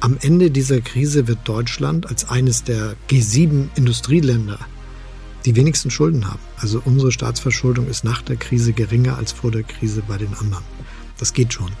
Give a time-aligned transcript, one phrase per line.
[0.00, 4.60] Am Ende dieser Krise wird Deutschland als eines der G7-Industrieländer
[5.44, 6.38] die wenigsten Schulden haben.
[6.56, 10.62] Also unsere Staatsverschuldung ist nach der Krise geringer als vor der Krise bei den anderen.
[11.18, 11.72] Das geht schon.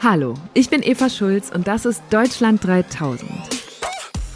[0.00, 3.30] Hallo, ich bin Eva Schulz und das ist Deutschland 3000.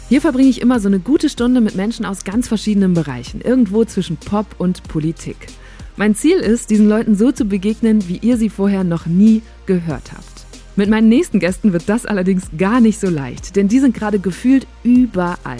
[0.07, 3.85] Hier verbringe ich immer so eine gute Stunde mit Menschen aus ganz verschiedenen Bereichen, irgendwo
[3.85, 5.47] zwischen Pop und Politik.
[5.95, 10.11] Mein Ziel ist, diesen Leuten so zu begegnen, wie ihr sie vorher noch nie gehört
[10.13, 10.36] habt.
[10.77, 14.19] Mit meinen nächsten Gästen wird das allerdings gar nicht so leicht, denn die sind gerade
[14.19, 15.57] gefühlt überall.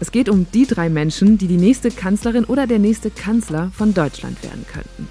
[0.00, 3.92] Es geht um die drei Menschen, die die nächste Kanzlerin oder der nächste Kanzler von
[3.92, 5.08] Deutschland werden könnten.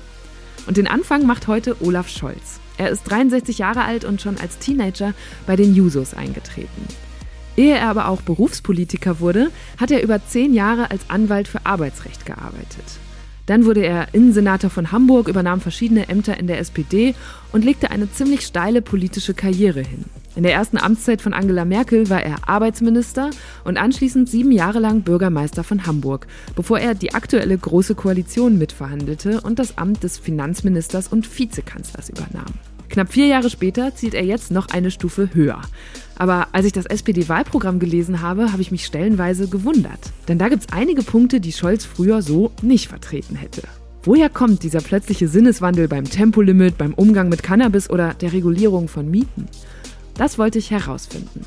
[0.66, 2.60] Und den Anfang macht heute Olaf Scholz.
[2.80, 5.14] Er ist 63 Jahre alt und schon als Teenager
[5.46, 6.88] bei den Jusos eingetreten.
[7.56, 12.26] Ehe er aber auch Berufspolitiker wurde, hat er über zehn Jahre als Anwalt für Arbeitsrecht
[12.26, 12.98] gearbeitet.
[13.46, 17.16] Dann wurde er Innensenator von Hamburg, übernahm verschiedene Ämter in der SPD
[17.52, 20.06] und legte eine ziemlich steile politische Karriere hin.
[20.36, 23.30] In der ersten Amtszeit von Angela Merkel war er Arbeitsminister
[23.64, 29.40] und anschließend sieben Jahre lang Bürgermeister von Hamburg, bevor er die aktuelle Große Koalition mitverhandelte
[29.42, 32.54] und das Amt des Finanzministers und Vizekanzlers übernahm.
[32.90, 35.62] Knapp vier Jahre später zieht er jetzt noch eine Stufe höher.
[36.18, 40.00] Aber als ich das SPD-Wahlprogramm gelesen habe, habe ich mich stellenweise gewundert.
[40.28, 43.64] Denn da gibt es einige Punkte, die Scholz früher so nicht vertreten hätte.
[44.04, 49.10] Woher kommt dieser plötzliche Sinneswandel beim Tempolimit, beim Umgang mit Cannabis oder der Regulierung von
[49.10, 49.48] Mieten?
[50.14, 51.42] Das wollte ich herausfinden.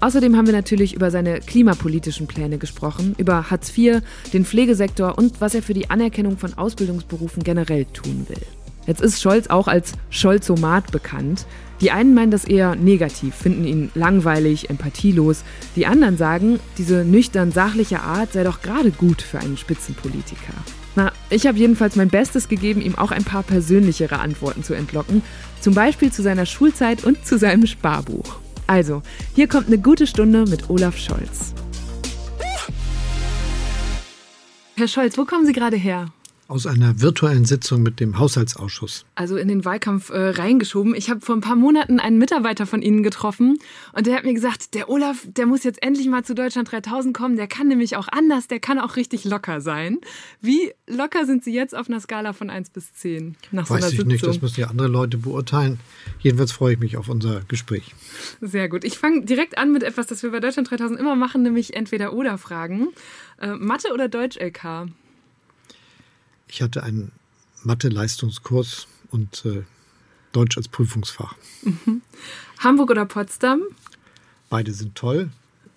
[0.00, 4.02] Außerdem haben wir natürlich über seine klimapolitischen Pläne gesprochen, über Hartz IV,
[4.32, 8.42] den Pflegesektor und was er für die Anerkennung von Ausbildungsberufen generell tun will.
[8.86, 11.46] Jetzt ist Scholz auch als Scholzomat bekannt.
[11.84, 15.44] Die einen meinen das eher negativ, finden ihn langweilig, empathielos.
[15.76, 20.54] Die anderen sagen, diese nüchtern sachliche Art sei doch gerade gut für einen Spitzenpolitiker.
[20.96, 25.20] Na, ich habe jedenfalls mein Bestes gegeben, ihm auch ein paar persönlichere Antworten zu entlocken,
[25.60, 28.36] zum Beispiel zu seiner Schulzeit und zu seinem Sparbuch.
[28.66, 29.02] Also,
[29.34, 31.52] hier kommt eine gute Stunde mit Olaf Scholz.
[34.76, 36.06] Herr Scholz, wo kommen Sie gerade her?
[36.54, 39.04] Aus einer virtuellen Sitzung mit dem Haushaltsausschuss.
[39.16, 40.94] Also in den Wahlkampf äh, reingeschoben.
[40.94, 43.58] Ich habe vor ein paar Monaten einen Mitarbeiter von Ihnen getroffen
[43.92, 47.12] und der hat mir gesagt, der Olaf, der muss jetzt endlich mal zu Deutschland 3000
[47.14, 47.34] kommen.
[47.34, 49.98] Der kann nämlich auch anders, der kann auch richtig locker sein.
[50.40, 53.86] Wie locker sind Sie jetzt auf einer Skala von 1 bis 10 nach so Weiß
[53.86, 54.06] ich Sitzung?
[54.06, 55.80] nicht, das müssen ja andere Leute beurteilen.
[56.20, 57.96] Jedenfalls freue ich mich auf unser Gespräch.
[58.40, 58.84] Sehr gut.
[58.84, 62.12] Ich fange direkt an mit etwas, das wir bei Deutschland 3000 immer machen, nämlich entweder
[62.12, 62.90] oder Fragen.
[63.40, 64.86] Äh, Mathe oder Deutsch-LK?
[66.48, 67.12] Ich hatte einen
[67.62, 69.62] Mathe-Leistungskurs und äh,
[70.32, 71.34] Deutsch als Prüfungsfach.
[71.62, 72.02] Mhm.
[72.58, 73.62] Hamburg oder Potsdam?
[74.50, 75.30] Beide sind toll.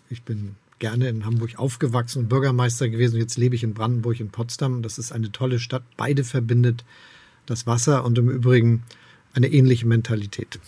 [0.09, 3.17] Ich bin gerne in Hamburg aufgewachsen und Bürgermeister gewesen.
[3.17, 4.81] Jetzt lebe ich in Brandenburg in Potsdam.
[4.81, 5.83] Das ist eine tolle Stadt.
[5.95, 6.83] Beide verbindet
[7.45, 8.83] das Wasser und im Übrigen
[9.33, 10.59] eine ähnliche Mentalität.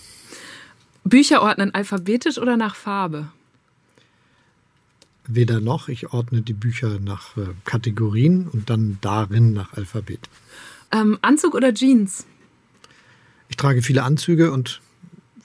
[1.03, 3.29] Bücher ordnen alphabetisch oder nach Farbe?
[5.29, 5.87] Weder noch.
[5.87, 10.29] Ich ordne die Bücher nach äh, Kategorien und dann darin nach Alphabet.
[10.91, 12.25] Ähm, Anzug oder Jeans?
[13.47, 14.81] Ich trage viele Anzüge und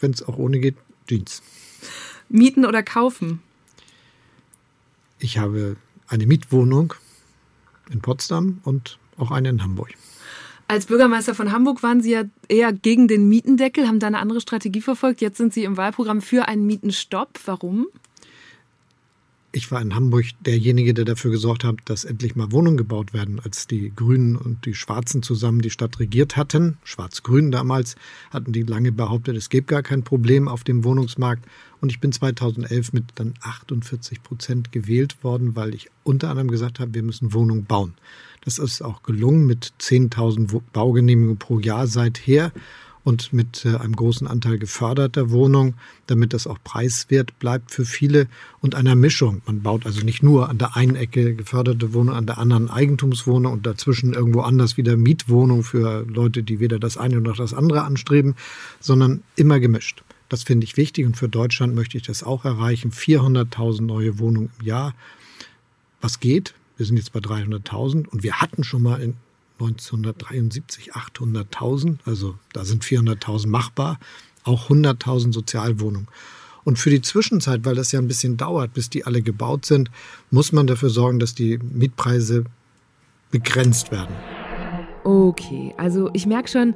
[0.01, 1.43] wenn es auch ohne geht, Jeans.
[2.29, 3.41] Mieten oder kaufen?
[5.19, 5.77] Ich habe
[6.09, 6.95] eine Mietwohnung
[7.91, 9.91] in Potsdam und auch eine in Hamburg.
[10.67, 14.41] Als Bürgermeister von Hamburg waren Sie ja eher gegen den Mietendeckel, haben da eine andere
[14.41, 15.21] Strategie verfolgt.
[15.21, 17.39] Jetzt sind Sie im Wahlprogramm für einen Mietenstopp.
[17.45, 17.87] Warum?
[19.57, 23.39] Ich war in Hamburg derjenige, der dafür gesorgt hat, dass endlich mal Wohnungen gebaut werden.
[23.39, 27.95] Als die Grünen und die Schwarzen zusammen die Stadt regiert hatten, Schwarz-Grün damals,
[28.33, 31.47] hatten die lange behauptet, es gäbe gar kein Problem auf dem Wohnungsmarkt.
[31.81, 36.81] Und ich bin 2011 mit dann 48 Prozent gewählt worden, weil ich unter anderem gesagt
[36.81, 37.95] habe, wir müssen Wohnungen bauen.
[38.45, 42.51] Das ist auch gelungen mit 10.000 Baugenehmigungen pro Jahr seither
[43.05, 45.75] und mit äh, einem großen Anteil geförderter Wohnung,
[46.07, 48.27] damit das auch preiswert bleibt für viele
[48.61, 49.43] und einer Mischung.
[49.47, 53.53] Man baut also nicht nur an der einen Ecke geförderte Wohnung, an der anderen Eigentumswohnung
[53.53, 57.83] und dazwischen irgendwo anders wieder Mietwohnung für Leute, die weder das eine noch das andere
[57.83, 58.35] anstreben,
[58.81, 60.03] sondern immer gemischt.
[60.31, 62.91] Das finde ich wichtig und für Deutschland möchte ich das auch erreichen.
[62.91, 64.95] 400.000 neue Wohnungen im Jahr.
[66.01, 66.55] Was geht?
[66.77, 69.17] Wir sind jetzt bei 300.000 und wir hatten schon mal in
[69.61, 73.99] 1973 800.000, also da sind 400.000 machbar,
[74.45, 76.09] auch 100.000 Sozialwohnungen.
[76.65, 79.91] Und für die Zwischenzeit, weil das ja ein bisschen dauert, bis die alle gebaut sind,
[80.31, 82.45] muss man dafür sorgen, dass die Mietpreise
[83.31, 84.15] begrenzt werden.
[85.05, 86.75] Okay, also ich merke schon,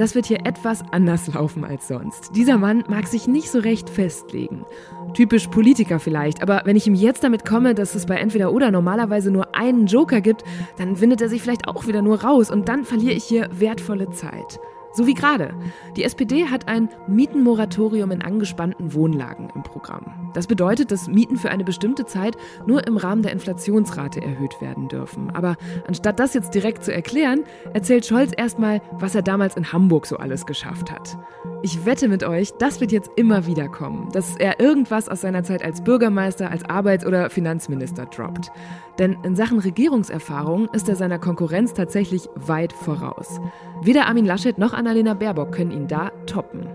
[0.00, 2.34] das wird hier etwas anders laufen als sonst.
[2.34, 4.64] Dieser Mann mag sich nicht so recht festlegen.
[5.12, 8.70] Typisch Politiker vielleicht, aber wenn ich ihm jetzt damit komme, dass es bei entweder oder
[8.70, 10.42] normalerweise nur einen Joker gibt,
[10.78, 14.10] dann windet er sich vielleicht auch wieder nur raus und dann verliere ich hier wertvolle
[14.10, 14.58] Zeit.
[14.92, 15.54] So wie gerade.
[15.96, 20.30] Die SPD hat ein Mietenmoratorium in angespannten Wohnlagen im Programm.
[20.34, 24.88] Das bedeutet, dass Mieten für eine bestimmte Zeit nur im Rahmen der Inflationsrate erhöht werden
[24.88, 25.30] dürfen.
[25.30, 25.56] Aber
[25.86, 30.16] anstatt das jetzt direkt zu erklären, erzählt Scholz erstmal, was er damals in Hamburg so
[30.16, 31.16] alles geschafft hat.
[31.62, 35.44] Ich wette mit euch, das wird jetzt immer wieder kommen, dass er irgendwas aus seiner
[35.44, 38.50] Zeit als Bürgermeister, als Arbeits- oder Finanzminister droppt.
[38.98, 43.40] Denn in Sachen Regierungserfahrung ist er seiner Konkurrenz tatsächlich weit voraus.
[43.82, 46.66] Weder Armin Laschet noch Annalena Baerbock können ihn da toppen.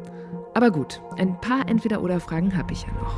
[0.53, 3.15] Aber gut, ein paar Entweder-Oder-Fragen habe ich ja noch.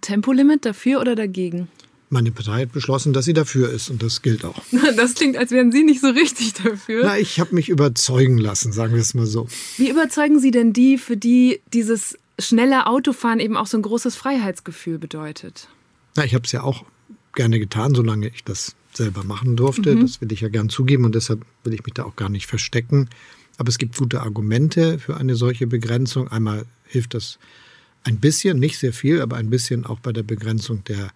[0.00, 1.68] Tempolimit dafür oder dagegen?
[2.08, 4.62] Meine Partei hat beschlossen, dass sie dafür ist und das gilt auch.
[4.96, 7.02] Das klingt, als wären Sie nicht so richtig dafür.
[7.04, 9.46] Na, ich habe mich überzeugen lassen, sagen wir es mal so.
[9.76, 14.16] Wie überzeugen Sie denn die, für die dieses schnelle Autofahren eben auch so ein großes
[14.16, 15.68] Freiheitsgefühl bedeutet?
[16.16, 16.86] Na, ich habe es ja auch
[17.34, 19.94] gerne getan, solange ich das selber machen durfte.
[19.94, 20.02] Mhm.
[20.02, 22.46] Das will ich ja gern zugeben und deshalb will ich mich da auch gar nicht
[22.46, 23.08] verstecken.
[23.56, 26.28] Aber es gibt gute Argumente für eine solche Begrenzung.
[26.28, 27.38] Einmal hilft das
[28.04, 31.10] ein bisschen, nicht sehr viel, aber ein bisschen auch bei der Begrenzung der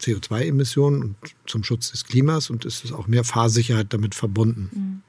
[0.00, 4.70] CO2-Emissionen und zum Schutz des Klimas und es ist auch mehr Fahrsicherheit damit verbunden.
[4.72, 5.02] Mhm.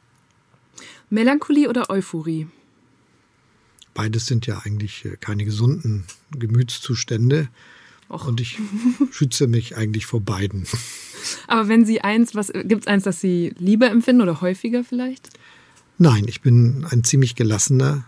[1.09, 2.47] Melancholie oder Euphorie?
[3.93, 7.49] Beides sind ja eigentlich äh, keine gesunden Gemütszustände.
[8.11, 8.27] Och.
[8.27, 8.59] Und ich
[9.11, 10.65] schütze mich eigentlich vor beiden.
[11.47, 15.29] Aber wenn Sie eins, was gibt es eins, das Sie lieber empfinden oder häufiger vielleicht?
[15.97, 18.05] Nein, ich bin ein ziemlich gelassener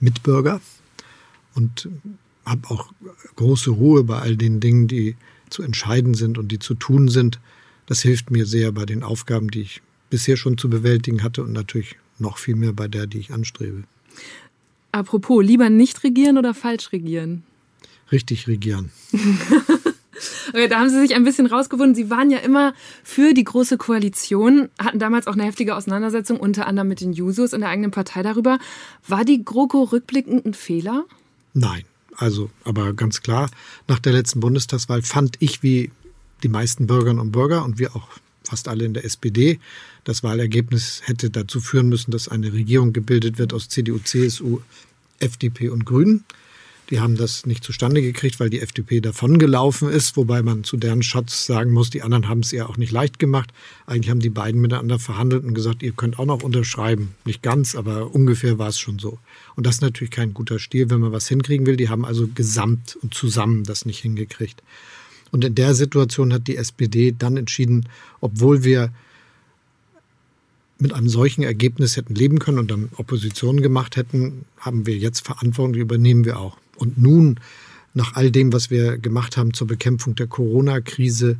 [0.00, 0.60] Mitbürger
[1.54, 1.88] und
[2.44, 2.92] habe auch
[3.36, 5.16] große Ruhe bei all den Dingen, die
[5.50, 7.40] zu entscheiden sind und die zu tun sind.
[7.86, 11.52] Das hilft mir sehr bei den Aufgaben, die ich bisher schon zu bewältigen hatte und
[11.52, 13.84] natürlich noch viel mehr bei der, die ich anstrebe.
[14.92, 17.44] Apropos, lieber nicht regieren oder falsch regieren?
[18.12, 18.90] Richtig regieren.
[20.48, 21.94] okay, da haben Sie sich ein bisschen rausgewunden.
[21.94, 26.66] Sie waren ja immer für die Große Koalition, hatten damals auch eine heftige Auseinandersetzung, unter
[26.66, 28.58] anderem mit den Jusos in der eigenen Partei darüber.
[29.06, 31.04] War die GroKo rückblickend ein Fehler?
[31.52, 31.84] Nein.
[32.16, 33.50] Also, aber ganz klar,
[33.88, 35.90] nach der letzten Bundestagswahl fand ich, wie
[36.44, 38.08] die meisten Bürgerinnen und Bürger und wir auch
[38.44, 39.58] fast alle in der SPD,
[40.04, 44.60] das Wahlergebnis hätte dazu führen müssen, dass eine Regierung gebildet wird aus CDU, CSU,
[45.18, 46.24] FDP und Grünen.
[46.90, 51.02] Die haben das nicht zustande gekriegt, weil die FDP davongelaufen ist, wobei man zu deren
[51.02, 53.50] Schatz sagen muss, die anderen haben es ihr auch nicht leicht gemacht.
[53.86, 57.14] Eigentlich haben die beiden miteinander verhandelt und gesagt, ihr könnt auch noch unterschreiben.
[57.24, 59.18] Nicht ganz, aber ungefähr war es schon so.
[59.56, 61.76] Und das ist natürlich kein guter Stil, wenn man was hinkriegen will.
[61.76, 64.62] Die haben also gesamt und zusammen das nicht hingekriegt.
[65.30, 67.88] Und in der Situation hat die SPD dann entschieden,
[68.20, 68.92] obwohl wir
[70.78, 75.24] mit einem solchen Ergebnis hätten leben können und dann Opposition gemacht hätten, haben wir jetzt
[75.24, 76.58] Verantwortung, die übernehmen wir auch.
[76.76, 77.40] Und nun,
[77.94, 81.38] nach all dem, was wir gemacht haben zur Bekämpfung der Corona-Krise,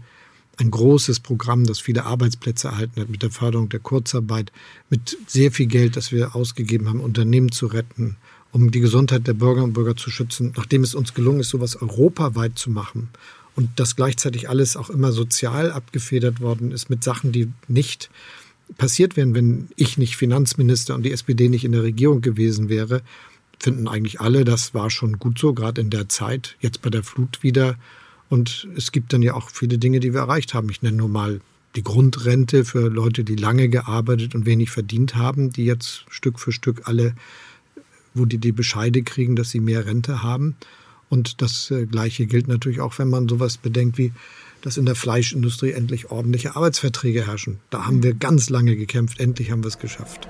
[0.57, 4.53] ein großes Programm, das viele Arbeitsplätze erhalten hat, mit der Förderung der Kurzarbeit,
[4.89, 8.17] mit sehr viel Geld, das wir ausgegeben haben, Unternehmen zu retten,
[8.53, 11.81] um die Gesundheit der Bürger und Bürger zu schützen, nachdem es uns gelungen ist, sowas
[11.81, 13.09] europaweit zu machen
[13.57, 18.11] und das gleichzeitig alles auch immer sozial abgefedert worden ist mit Sachen, die nicht
[18.79, 23.03] passiert wären, wenn ich nicht Finanzminister und die SPD nicht in der Regierung gewesen wäre,
[23.65, 27.03] finden eigentlich alle, das war schon gut so, gerade in der Zeit, jetzt bei der
[27.03, 27.77] Flut wieder.
[28.29, 30.69] Und es gibt dann ja auch viele Dinge, die wir erreicht haben.
[30.69, 31.41] Ich nenne nur mal
[31.75, 36.53] die Grundrente für Leute, die lange gearbeitet und wenig verdient haben, die jetzt Stück für
[36.53, 37.15] Stück alle,
[38.13, 40.57] wo die die Bescheide kriegen, dass sie mehr Rente haben.
[41.09, 44.13] Und das äh, Gleiche gilt natürlich auch, wenn man sowas bedenkt wie
[44.65, 47.61] dass in der Fleischindustrie endlich ordentliche Arbeitsverträge herrschen.
[47.69, 50.27] Da haben wir ganz lange gekämpft, endlich haben wir es geschafft.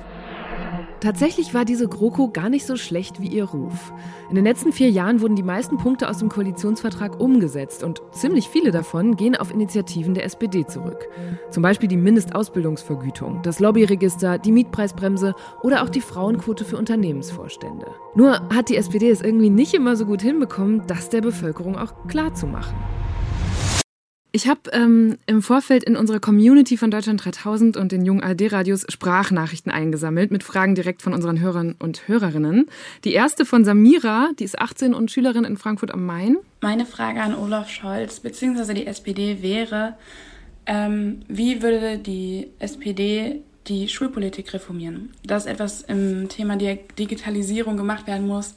[1.04, 3.92] Tatsächlich war diese GroKo gar nicht so schlecht wie ihr Ruf.
[4.30, 8.48] In den letzten vier Jahren wurden die meisten Punkte aus dem Koalitionsvertrag umgesetzt und ziemlich
[8.48, 11.06] viele davon gehen auf Initiativen der SPD zurück.
[11.50, 17.84] Zum Beispiel die Mindestausbildungsvergütung, das Lobbyregister, die Mietpreisbremse oder auch die Frauenquote für Unternehmensvorstände.
[18.14, 21.92] Nur hat die SPD es irgendwie nicht immer so gut hinbekommen, das der Bevölkerung auch
[22.08, 22.74] klarzumachen.
[24.36, 28.84] Ich habe ähm, im Vorfeld in unserer Community von Deutschland 3000 und den jungen ARD-Radios
[28.88, 32.68] Sprachnachrichten eingesammelt mit Fragen direkt von unseren Hörern und Hörerinnen.
[33.04, 36.36] Die erste von Samira, die ist 18 und Schülerin in Frankfurt am Main.
[36.62, 38.74] Meine Frage an Olaf Scholz bzw.
[38.74, 39.94] die SPD wäre,
[40.66, 45.10] ähm, wie würde die SPD die Schulpolitik reformieren?
[45.24, 48.56] Dass etwas im Thema Digitalisierung gemacht werden muss,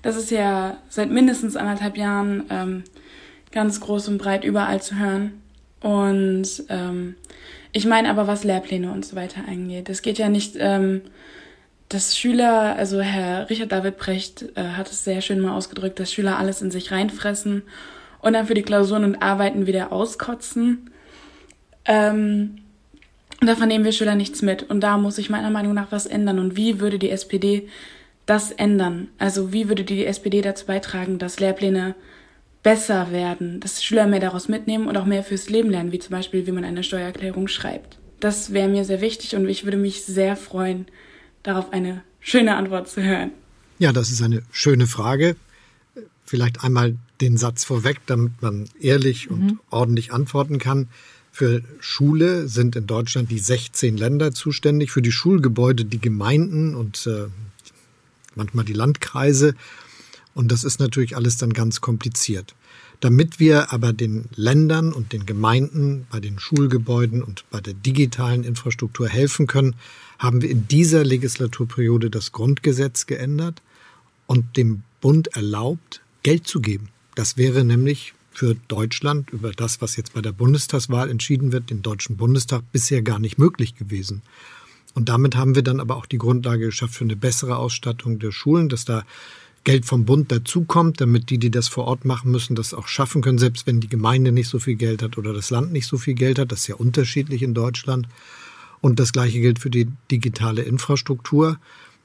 [0.00, 2.44] das ist ja seit mindestens anderthalb Jahren...
[2.48, 2.84] Ähm,
[3.52, 5.40] ganz groß und breit überall zu hören.
[5.80, 7.16] Und ähm,
[7.72, 9.88] ich meine aber, was Lehrpläne und so weiter angeht.
[9.88, 11.02] Es geht ja nicht, ähm,
[11.88, 16.12] dass Schüler, also Herr Richard David Precht äh, hat es sehr schön mal ausgedrückt, dass
[16.12, 17.62] Schüler alles in sich reinfressen
[18.20, 20.90] und dann für die Klausuren und Arbeiten wieder auskotzen.
[21.86, 22.58] Ähm,
[23.40, 24.62] davon nehmen wir Schüler nichts mit.
[24.68, 26.38] Und da muss sich meiner Meinung nach was ändern.
[26.38, 27.68] Und wie würde die SPD
[28.26, 29.08] das ändern?
[29.18, 31.94] Also wie würde die SPD dazu beitragen, dass Lehrpläne
[32.62, 36.12] besser werden, dass Schüler mehr daraus mitnehmen und auch mehr fürs Leben lernen, wie zum
[36.12, 37.98] Beispiel, wie man eine Steuererklärung schreibt.
[38.20, 40.86] Das wäre mir sehr wichtig und ich würde mich sehr freuen,
[41.42, 43.30] darauf eine schöne Antwort zu hören.
[43.78, 45.36] Ja, das ist eine schöne Frage.
[46.24, 49.60] Vielleicht einmal den Satz vorweg, damit man ehrlich und mhm.
[49.70, 50.88] ordentlich antworten kann.
[51.32, 57.06] Für Schule sind in Deutschland die 16 Länder zuständig, für die Schulgebäude die Gemeinden und
[57.06, 57.28] äh,
[58.34, 59.54] manchmal die Landkreise.
[60.40, 62.54] Und das ist natürlich alles dann ganz kompliziert.
[63.00, 68.42] Damit wir aber den Ländern und den Gemeinden bei den Schulgebäuden und bei der digitalen
[68.42, 69.76] Infrastruktur helfen können,
[70.18, 73.60] haben wir in dieser Legislaturperiode das Grundgesetz geändert
[74.26, 76.88] und dem Bund erlaubt, Geld zu geben.
[77.16, 81.82] Das wäre nämlich für Deutschland über das, was jetzt bei der Bundestagswahl entschieden wird, den
[81.82, 84.22] Deutschen Bundestag bisher gar nicht möglich gewesen.
[84.94, 88.32] Und damit haben wir dann aber auch die Grundlage geschafft für eine bessere Ausstattung der
[88.32, 89.04] Schulen, dass da
[89.64, 93.20] Geld vom Bund dazukommt, damit die, die das vor Ort machen müssen, das auch schaffen
[93.20, 95.98] können, selbst wenn die Gemeinde nicht so viel Geld hat oder das Land nicht so
[95.98, 96.50] viel Geld hat.
[96.50, 98.08] Das ist ja unterschiedlich in Deutschland.
[98.80, 101.58] Und das Gleiche gilt für die digitale Infrastruktur.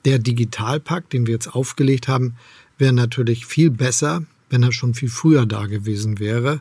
[0.03, 2.35] Der Digitalpakt, den wir jetzt aufgelegt haben,
[2.77, 6.59] wäre natürlich viel besser, wenn er schon viel früher da gewesen wäre.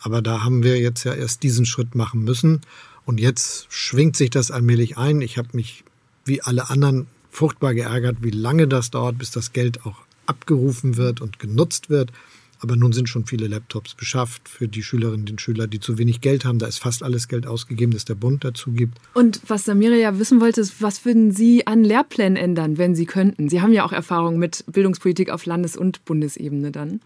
[0.00, 2.60] Aber da haben wir jetzt ja erst diesen Schritt machen müssen.
[3.04, 5.20] Und jetzt schwingt sich das allmählich ein.
[5.20, 5.82] Ich habe mich
[6.24, 11.20] wie alle anderen furchtbar geärgert, wie lange das dauert, bis das Geld auch abgerufen wird
[11.20, 12.12] und genutzt wird.
[12.60, 16.20] Aber nun sind schon viele Laptops beschafft für die Schülerinnen und Schüler, die zu wenig
[16.20, 16.58] Geld haben.
[16.58, 18.98] Da ist fast alles Geld ausgegeben, das der Bund dazu gibt.
[19.14, 23.06] Und was Samira ja wissen wollte, ist, was würden Sie an Lehrplänen ändern, wenn Sie
[23.06, 23.48] könnten?
[23.48, 27.00] Sie haben ja auch Erfahrung mit Bildungspolitik auf Landes- und Bundesebene dann.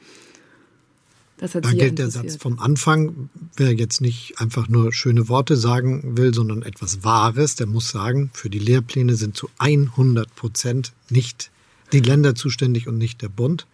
[1.43, 5.57] Das hat da gilt der Satz vom Anfang, wer jetzt nicht einfach nur schöne Worte
[5.57, 10.93] sagen will, sondern etwas Wahres, der muss sagen, für die Lehrpläne sind zu 100 Prozent
[11.11, 11.51] nicht
[11.93, 13.67] die Länder zuständig und nicht der Bund.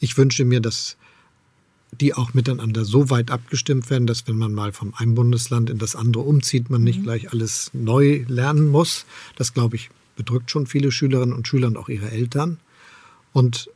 [0.00, 0.96] Ich wünsche mir, dass
[1.92, 5.78] die auch miteinander so weit abgestimmt werden, dass wenn man mal vom einen Bundesland in
[5.78, 7.04] das andere umzieht, man nicht mhm.
[7.04, 9.06] gleich alles neu lernen muss.
[9.36, 12.58] Das, glaube ich, bedrückt schon viele Schülerinnen und Schüler und auch ihre Eltern.
[13.32, 13.70] Und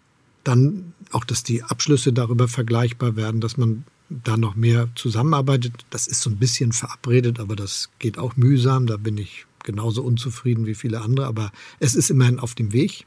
[0.45, 5.73] dann auch, dass die Abschlüsse darüber vergleichbar werden, dass man da noch mehr zusammenarbeitet.
[5.91, 8.87] Das ist so ein bisschen verabredet, aber das geht auch mühsam.
[8.87, 13.07] Da bin ich genauso unzufrieden wie viele andere, aber es ist immerhin auf dem Weg.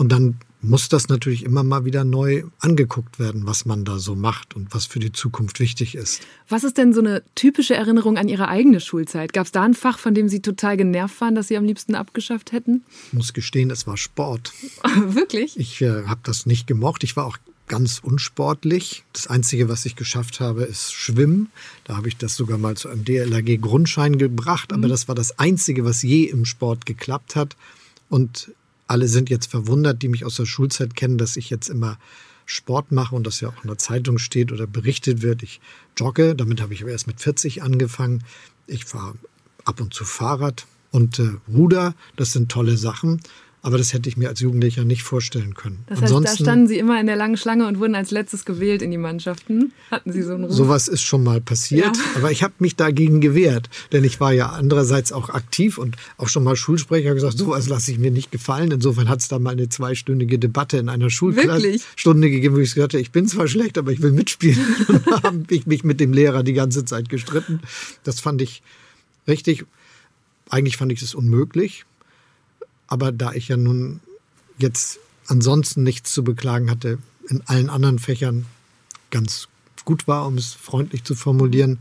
[0.00, 4.14] Und dann muss das natürlich immer mal wieder neu angeguckt werden, was man da so
[4.14, 6.22] macht und was für die Zukunft wichtig ist.
[6.48, 9.34] Was ist denn so eine typische Erinnerung an Ihre eigene Schulzeit?
[9.34, 11.94] Gab es da ein Fach, von dem Sie total genervt waren, das Sie am liebsten
[11.94, 12.82] abgeschafft hätten?
[13.08, 14.54] Ich muss gestehen, es war Sport.
[14.96, 15.60] Wirklich?
[15.60, 17.04] Ich äh, habe das nicht gemocht.
[17.04, 17.36] Ich war auch
[17.68, 19.04] ganz unsportlich.
[19.12, 21.50] Das Einzige, was ich geschafft habe, ist Schwimmen.
[21.84, 24.72] Da habe ich das sogar mal zu einem DLRG-Grundschein gebracht.
[24.72, 24.92] Aber mhm.
[24.92, 27.54] das war das Einzige, was je im Sport geklappt hat.
[28.08, 28.50] Und
[28.90, 31.96] alle sind jetzt verwundert, die mich aus der Schulzeit kennen, dass ich jetzt immer
[32.44, 35.44] Sport mache und das ja auch in der Zeitung steht oder berichtet wird.
[35.44, 35.60] Ich
[35.96, 38.24] jogge, damit habe ich aber erst mit 40 angefangen.
[38.66, 39.14] Ich fahre
[39.64, 43.20] ab und zu Fahrrad und äh, Ruder, das sind tolle Sachen.
[43.62, 45.84] Aber das hätte ich mir als Jugendlicher nicht vorstellen können.
[45.86, 48.46] Das heißt, Ansonsten, da standen Sie immer in der langen Schlange und wurden als letztes
[48.46, 49.72] gewählt in die Mannschaften.
[49.90, 50.54] Hatten Sie so einen Ruf?
[50.54, 52.02] Sowas ist schon mal passiert, ja.
[52.16, 56.28] aber ich habe mich dagegen gewehrt, denn ich war ja andererseits auch aktiv und auch
[56.28, 58.70] schon mal Schulsprecher gesagt, sowas lasse ich mir nicht gefallen.
[58.70, 62.94] Insofern hat es da mal eine zweistündige Debatte in einer Schulklasse-Stunde gegeben, wo ich gesagt
[62.94, 64.58] habe, ich bin zwar schlecht, aber ich will mitspielen.
[64.88, 67.60] und da habe ich mich mit dem Lehrer die ganze Zeit gestritten.
[68.04, 68.62] Das fand ich
[69.28, 69.66] richtig.
[70.48, 71.84] Eigentlich fand ich es unmöglich.
[72.90, 74.00] Aber da ich ja nun
[74.58, 78.44] jetzt ansonsten nichts zu beklagen hatte, in allen anderen Fächern
[79.10, 79.48] ganz
[79.86, 81.78] gut war, um es freundlich zu formulieren,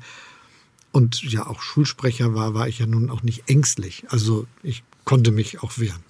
[0.91, 4.05] und ja auch Schulsprecher war, war ich ja nun auch nicht ängstlich.
[4.09, 6.03] Also ich konnte mich auch wehren.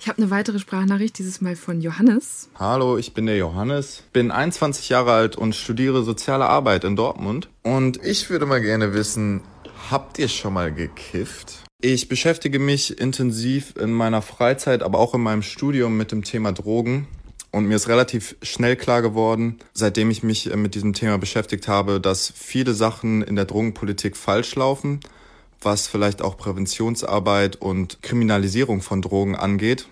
[0.00, 2.48] Ich habe eine weitere Sprachnachricht, dieses Mal von Johannes.
[2.58, 7.48] Hallo, ich bin der Johannes, bin 21 Jahre alt und studiere soziale Arbeit in Dortmund.
[7.62, 9.42] Und ich würde mal gerne wissen,
[9.90, 11.65] habt ihr schon mal gekifft?
[11.82, 16.52] Ich beschäftige mich intensiv in meiner Freizeit, aber auch in meinem Studium mit dem Thema
[16.52, 17.06] Drogen.
[17.50, 21.68] Und mir ist relativ schnell klar geworden, seitdem ich mich äh, mit diesem Thema beschäftigt
[21.68, 25.00] habe, dass viele Sachen in der Drogenpolitik falsch laufen,
[25.60, 29.86] was vielleicht auch Präventionsarbeit und Kriminalisierung von Drogen angeht.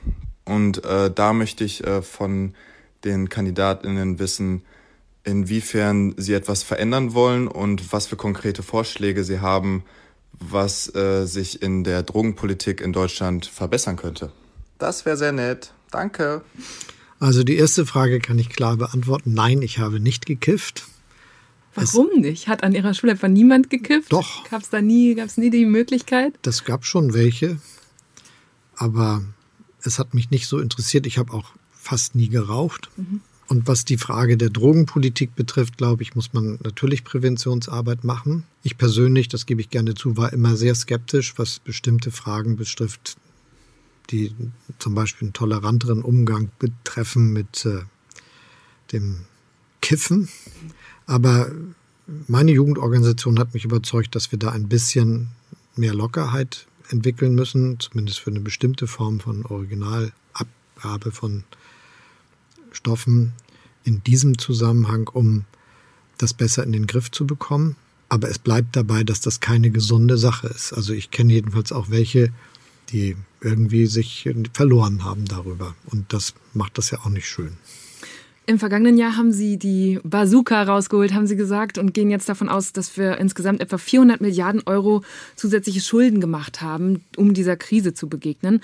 [0.46, 2.54] Und äh, da möchte ich äh, von
[3.04, 4.62] den Kandidatinnen wissen,
[5.22, 9.84] inwiefern sie etwas verändern wollen und was für konkrete Vorschläge sie haben,
[10.40, 14.32] was äh, sich in der Drogenpolitik in Deutschland verbessern könnte.
[14.78, 15.72] Das wäre sehr nett.
[15.90, 16.42] Danke.
[17.20, 19.32] Also die erste Frage kann ich klar beantworten.
[19.32, 20.86] Nein, ich habe nicht gekifft.
[21.74, 22.48] Warum es, nicht?
[22.48, 24.12] Hat an Ihrer Schule einfach niemand gekifft?
[24.12, 24.48] Doch.
[24.50, 26.34] Gab es da nie, gab's nie die Möglichkeit?
[26.42, 27.58] Das gab schon welche,
[28.76, 29.22] aber
[29.82, 31.06] es hat mich nicht so interessiert.
[31.06, 32.90] Ich habe auch fast nie geraucht.
[32.96, 33.20] Mhm.
[33.46, 38.44] Und was die Frage der Drogenpolitik betrifft, glaube ich, muss man natürlich Präventionsarbeit machen.
[38.62, 43.16] Ich persönlich, das gebe ich gerne zu, war immer sehr skeptisch, was bestimmte Fragen betrifft,
[44.10, 44.34] die
[44.78, 47.82] zum Beispiel einen toleranteren Umgang betreffen mit äh,
[48.92, 49.20] dem
[49.82, 50.28] Kiffen.
[51.06, 51.50] Aber
[52.26, 55.28] meine Jugendorganisation hat mich überzeugt, dass wir da ein bisschen
[55.76, 61.44] mehr Lockerheit entwickeln müssen, zumindest für eine bestimmte Form von Originalabgabe von
[62.74, 63.32] Stoffen
[63.84, 65.44] in diesem Zusammenhang, um
[66.18, 67.76] das besser in den Griff zu bekommen.
[68.08, 70.72] Aber es bleibt dabei, dass das keine gesunde Sache ist.
[70.72, 72.30] Also ich kenne jedenfalls auch welche,
[72.90, 75.74] die irgendwie sich verloren haben darüber.
[75.86, 77.56] Und das macht das ja auch nicht schön.
[78.46, 82.50] Im vergangenen Jahr haben Sie die Bazooka rausgeholt, haben Sie gesagt, und gehen jetzt davon
[82.50, 85.02] aus, dass wir insgesamt etwa 400 Milliarden Euro
[85.34, 88.60] zusätzliche Schulden gemacht haben, um dieser Krise zu begegnen.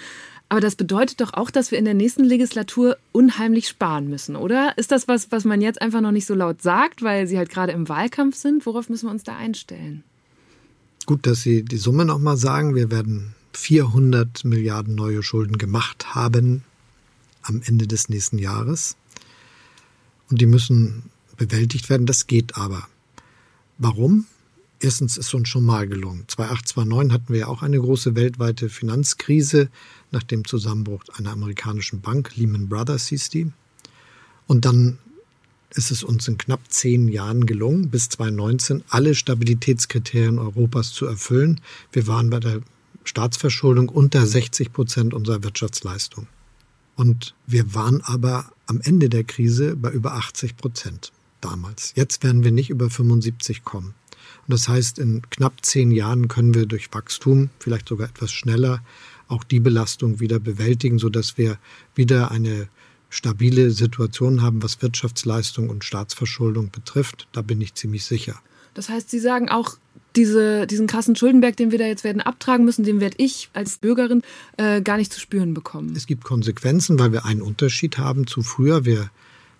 [0.51, 4.77] Aber das bedeutet doch auch, dass wir in der nächsten Legislatur unheimlich sparen müssen, oder?
[4.77, 7.51] Ist das was, was man jetzt einfach noch nicht so laut sagt, weil Sie halt
[7.51, 8.67] gerade im Wahlkampf sind?
[8.67, 10.03] Worauf müssen wir uns da einstellen?
[11.07, 12.75] Gut, dass Sie die Summe nochmal sagen.
[12.75, 16.65] Wir werden 400 Milliarden neue Schulden gemacht haben
[17.43, 18.97] am Ende des nächsten Jahres
[20.31, 21.05] und die müssen
[21.37, 22.07] bewältigt werden.
[22.07, 22.89] Das geht aber.
[23.79, 24.27] Warum?
[24.83, 26.25] Erstens ist uns schon mal gelungen.
[26.27, 29.69] 2008, 2009 hatten wir ja auch eine große weltweite Finanzkrise
[30.11, 32.35] nach dem Zusammenbruch einer amerikanischen Bank.
[32.37, 33.53] Lehman Brothers hieß die.
[34.47, 34.99] Und dann
[35.75, 41.61] ist es uns in knapp zehn Jahren gelungen, bis 2019 alle Stabilitätskriterien Europas zu erfüllen.
[41.93, 42.61] Wir waren bei der
[43.05, 46.27] Staatsverschuldung unter 60 Prozent unserer Wirtschaftsleistung.
[46.97, 51.93] Und wir waren aber am Ende der Krise bei über 80 Prozent damals.
[51.97, 53.95] Jetzt werden wir nicht über 75 kommen.
[54.51, 58.83] Und das heißt, in knapp zehn Jahren können wir durch Wachstum, vielleicht sogar etwas schneller,
[59.29, 61.57] auch die Belastung wieder bewältigen, sodass wir
[61.95, 62.67] wieder eine
[63.11, 67.29] stabile Situation haben, was Wirtschaftsleistung und Staatsverschuldung betrifft.
[67.31, 68.41] Da bin ich ziemlich sicher.
[68.75, 69.77] Das heißt, Sie sagen auch,
[70.17, 73.79] diese, diesen krassen Schuldenberg, den wir da jetzt werden abtragen müssen, den werde ich als
[73.79, 74.23] Bürgerin
[74.57, 75.95] äh, gar nicht zu spüren bekommen.
[75.95, 78.85] Es gibt Konsequenzen, weil wir einen Unterschied haben zu früher.
[78.85, 79.11] Wir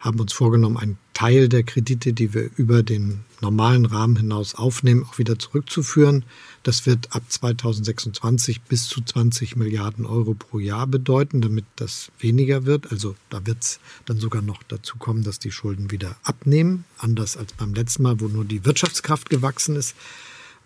[0.01, 5.05] haben uns vorgenommen, einen Teil der Kredite, die wir über den normalen Rahmen hinaus aufnehmen,
[5.05, 6.25] auch wieder zurückzuführen.
[6.63, 12.65] Das wird ab 2026 bis zu 20 Milliarden Euro pro Jahr bedeuten, damit das weniger
[12.65, 12.91] wird.
[12.91, 17.37] Also da wird es dann sogar noch dazu kommen, dass die Schulden wieder abnehmen, anders
[17.37, 19.95] als beim letzten Mal, wo nur die Wirtschaftskraft gewachsen ist.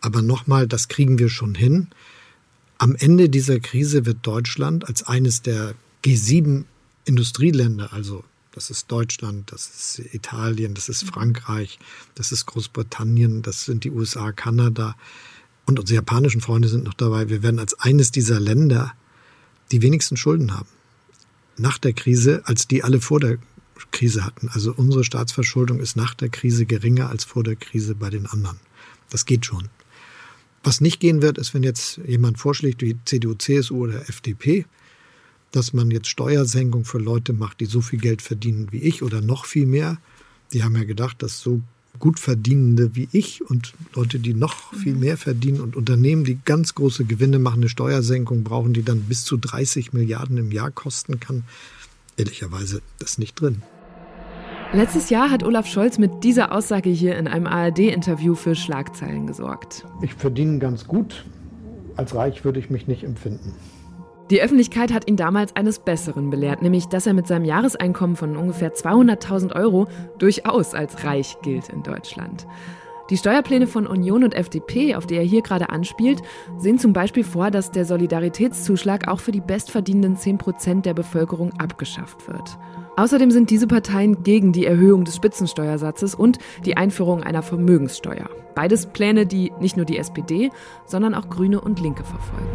[0.00, 1.88] Aber nochmal, das kriegen wir schon hin.
[2.78, 6.64] Am Ende dieser Krise wird Deutschland als eines der G7
[7.06, 8.22] Industrieländer, also
[8.54, 11.78] das ist Deutschland, das ist Italien, das ist Frankreich,
[12.14, 14.94] das ist Großbritannien, das sind die USA, Kanada
[15.66, 17.28] und unsere japanischen Freunde sind noch dabei.
[17.28, 18.94] Wir werden als eines dieser Länder
[19.72, 20.68] die wenigsten Schulden haben.
[21.56, 23.38] Nach der Krise, als die alle vor der
[23.90, 24.48] Krise hatten.
[24.50, 28.58] Also unsere Staatsverschuldung ist nach der Krise geringer als vor der Krise bei den anderen.
[29.10, 29.68] Das geht schon.
[30.62, 34.64] Was nicht gehen wird, ist, wenn jetzt jemand vorschlägt, wie CDU, CSU oder FDP,
[35.54, 39.20] dass man jetzt Steuersenkung für Leute macht, die so viel Geld verdienen wie ich oder
[39.20, 39.98] noch viel mehr.
[40.52, 41.60] Die haben ja gedacht, dass so
[41.98, 46.74] gut verdienende wie ich und Leute, die noch viel mehr verdienen und Unternehmen, die ganz
[46.74, 51.20] große Gewinne machen, eine Steuersenkung brauchen, die dann bis zu 30 Milliarden im Jahr kosten
[51.20, 51.44] kann.
[52.16, 53.62] Ehrlicherweise, das ist nicht drin.
[54.72, 59.86] Letztes Jahr hat Olaf Scholz mit dieser Aussage hier in einem ARD-Interview für Schlagzeilen gesorgt.
[60.02, 61.24] Ich verdiene ganz gut.
[61.96, 63.52] Als reich würde ich mich nicht empfinden.
[64.30, 68.36] Die Öffentlichkeit hat ihn damals eines Besseren belehrt, nämlich dass er mit seinem Jahreseinkommen von
[68.38, 69.86] ungefähr 200.000 Euro
[70.18, 72.46] durchaus als reich gilt in Deutschland.
[73.10, 76.22] Die Steuerpläne von Union und FDP, auf die er hier gerade anspielt,
[76.56, 81.52] sehen zum Beispiel vor, dass der Solidaritätszuschlag auch für die bestverdienenden 10 Prozent der Bevölkerung
[81.58, 82.56] abgeschafft wird.
[82.96, 88.30] Außerdem sind diese Parteien gegen die Erhöhung des Spitzensteuersatzes und die Einführung einer Vermögenssteuer.
[88.54, 90.50] Beides Pläne, die nicht nur die SPD,
[90.86, 92.48] sondern auch Grüne und Linke verfolgen.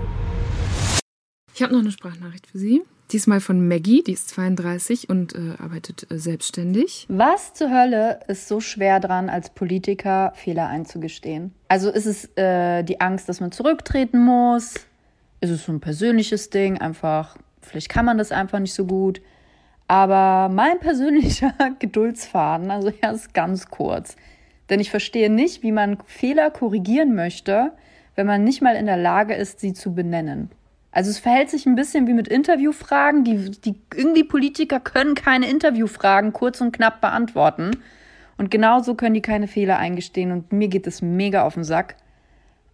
[1.60, 2.84] Ich habe noch eine Sprachnachricht für Sie.
[3.12, 7.06] Diesmal von Maggie, die ist 32 und äh, arbeitet äh, selbstständig.
[7.10, 11.54] Was zur Hölle ist so schwer dran, als Politiker Fehler einzugestehen?
[11.68, 14.76] Also ist es äh, die Angst, dass man zurücktreten muss?
[15.42, 16.78] Ist es so ein persönliches Ding?
[16.78, 19.20] Einfach, vielleicht kann man das einfach nicht so gut.
[19.90, 24.16] Aber mein persönlicher Geduldsfaden, also er ist ganz kurz.
[24.70, 27.74] Denn ich verstehe nicht, wie man Fehler korrigieren möchte,
[28.16, 30.52] wenn man nicht mal in der Lage ist, sie zu benennen.
[30.92, 33.24] Also es verhält sich ein bisschen wie mit Interviewfragen.
[33.24, 37.72] Die, die irgendwie Politiker können keine Interviewfragen kurz und knapp beantworten.
[38.38, 41.96] Und genauso können die keine Fehler eingestehen und mir geht es mega auf den Sack.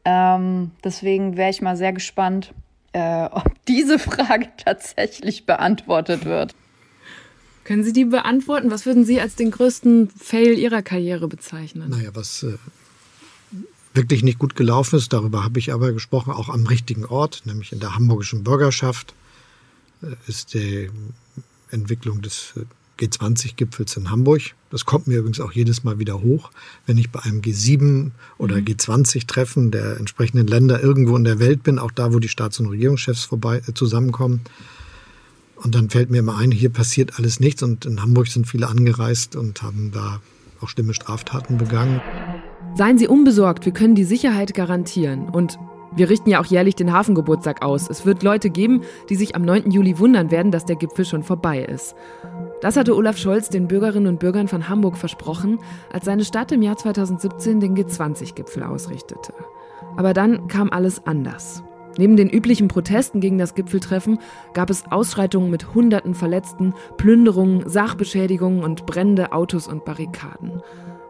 [0.06, 2.54] Ähm, deswegen wäre ich mal sehr gespannt,
[2.94, 6.56] äh, ob diese Frage tatsächlich beantwortet wird.
[7.64, 8.70] Können Sie die beantworten?
[8.70, 11.90] Was würden Sie als den größten Fail Ihrer Karriere bezeichnen?
[11.90, 12.58] Naja, was äh,
[13.96, 17.72] wirklich nicht gut gelaufen ist, darüber habe ich aber gesprochen, auch am richtigen Ort, nämlich
[17.72, 19.14] in der hamburgischen Bürgerschaft,
[20.02, 20.90] äh, ist die
[21.70, 22.66] Entwicklung des äh,
[23.00, 24.42] G20-Gipfels in Hamburg.
[24.70, 26.52] Das kommt mir übrigens auch jedes Mal wieder hoch,
[26.86, 28.66] wenn ich bei einem G7 oder mhm.
[28.66, 32.68] G20-Treffen der entsprechenden Länder irgendwo in der Welt bin, auch da, wo die Staats- und
[32.68, 34.42] Regierungschefs vorbei äh, zusammenkommen.
[35.56, 38.68] Und dann fällt mir immer ein, hier passiert alles nichts und in Hamburg sind viele
[38.68, 40.22] angereist und haben da
[40.62, 42.02] auch schlimme Straftaten begangen.
[42.76, 45.30] Seien Sie unbesorgt, wir können die Sicherheit garantieren.
[45.30, 45.58] Und
[45.96, 47.90] wir richten ja auch jährlich den Hafengeburtstag aus.
[47.90, 49.72] Es wird Leute geben, die sich am 9.
[49.72, 51.96] Juli wundern werden, dass der Gipfel schon vorbei ist.
[52.60, 55.60] Das hatte Olaf Scholz den Bürgerinnen und Bürgern von Hamburg versprochen,
[55.90, 59.34] als seine Stadt im Jahr 2017 den G20-Gipfel ausrichtete.
[59.96, 61.64] Aber dann kam alles anders.
[61.98, 64.20] Neben den üblichen Protesten gegen das Gipfeltreffen
[64.54, 70.62] gab es Ausschreitungen mit hunderten Verletzten, Plünderungen, Sachbeschädigungen und brennende Autos und Barrikaden.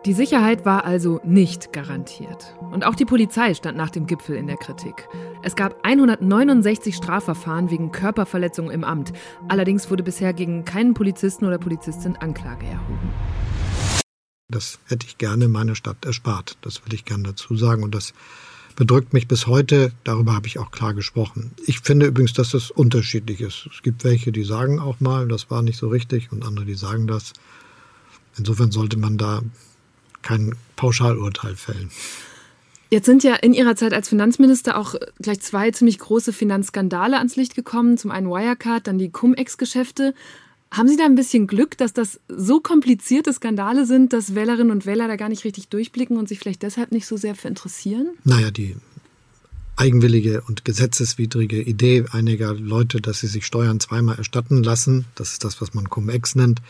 [0.05, 2.53] Die Sicherheit war also nicht garantiert.
[2.71, 5.09] Und auch die Polizei stand nach dem Gipfel in der Kritik.
[5.41, 9.13] Es gab 169 Strafverfahren wegen Körperverletzung im Amt.
[9.47, 13.09] Allerdings wurde bisher gegen keinen Polizisten oder Polizistin Anklage erhoben.
[14.47, 16.55] Das hätte ich gerne meiner Stadt erspart.
[16.61, 17.81] Das will ich gerne dazu sagen.
[17.81, 18.13] Und das
[18.75, 19.91] bedrückt mich bis heute.
[20.03, 21.55] Darüber habe ich auch klar gesprochen.
[21.65, 23.67] Ich finde übrigens, dass das unterschiedlich ist.
[23.73, 26.75] Es gibt welche, die sagen auch mal, das war nicht so richtig und andere, die
[26.75, 27.33] sagen das.
[28.37, 29.41] Insofern sollte man da
[30.25, 31.89] kein Pauschalurteil fällen.
[32.89, 37.35] Jetzt sind ja in Ihrer Zeit als Finanzminister auch gleich zwei ziemlich große Finanzskandale ans
[37.35, 37.97] Licht gekommen.
[37.97, 40.13] Zum einen Wirecard, dann die Cum-Ex-Geschäfte.
[40.71, 44.85] Haben Sie da ein bisschen Glück, dass das so komplizierte Skandale sind, dass Wählerinnen und
[44.85, 48.09] Wähler da gar nicht richtig durchblicken und sich vielleicht deshalb nicht so sehr für interessieren?
[48.23, 48.75] Naja, die
[49.77, 55.43] eigenwillige und gesetzeswidrige Idee einiger Leute, dass sie sich Steuern zweimal erstatten lassen, das ist
[55.43, 56.61] das, was man Cum-Ex nennt,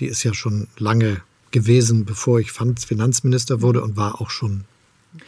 [0.00, 1.22] die ist ja schon lange
[1.54, 4.64] gewesen, bevor ich Finanzminister wurde und war auch schon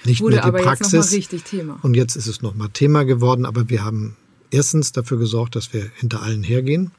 [0.04, 0.92] nicht wurde mehr die aber Praxis.
[0.92, 1.78] Jetzt noch richtig Thema.
[1.82, 4.16] Und jetzt ist es nochmal Thema geworden, aber wir haben
[4.50, 6.90] erstens dafür gesorgt, dass wir hinter allen hergehen.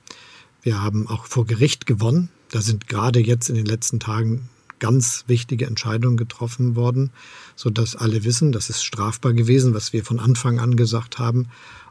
[0.63, 2.29] Wir haben auch vor Gericht gewonnen.
[2.51, 4.47] Da sind gerade jetzt in den letzten Tagen
[4.79, 7.11] ganz wichtige Entscheidungen getroffen worden,
[7.57, 11.47] sodass alle wissen, das ist strafbar gewesen, was wir von Anfang an gesagt haben.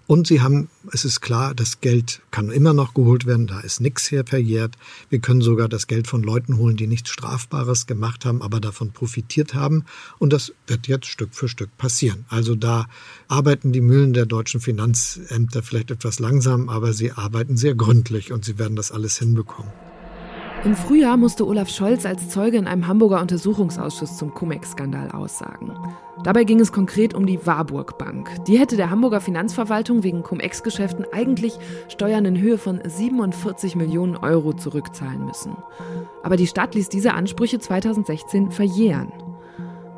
[0.06, 3.80] Und sie haben, es ist klar, das Geld kann immer noch geholt werden, da ist
[3.80, 4.76] nichts hier verjährt.
[5.10, 8.92] Wir können sogar das Geld von Leuten holen, die nichts Strafbares gemacht haben, aber davon
[8.92, 9.84] profitiert haben.
[10.18, 12.24] Und das wird jetzt Stück für Stück passieren.
[12.28, 12.86] Also da
[13.26, 18.44] arbeiten die Mühlen der deutschen Finanzämter vielleicht etwas langsam, aber sie arbeiten sehr gründlich und
[18.44, 19.72] sie werden das alles hinbekommen.
[20.64, 25.78] Im Frühjahr musste Olaf Scholz als Zeuge in einem Hamburger Untersuchungsausschuss zum Cum-Ex-Skandal aussagen.
[26.24, 28.44] Dabei ging es konkret um die Warburg Bank.
[28.46, 34.54] Die hätte der Hamburger Finanzverwaltung wegen Cum-Ex-Geschäften eigentlich Steuern in Höhe von 47 Millionen Euro
[34.54, 35.56] zurückzahlen müssen.
[36.24, 39.12] Aber die Stadt ließ diese Ansprüche 2016 verjähren.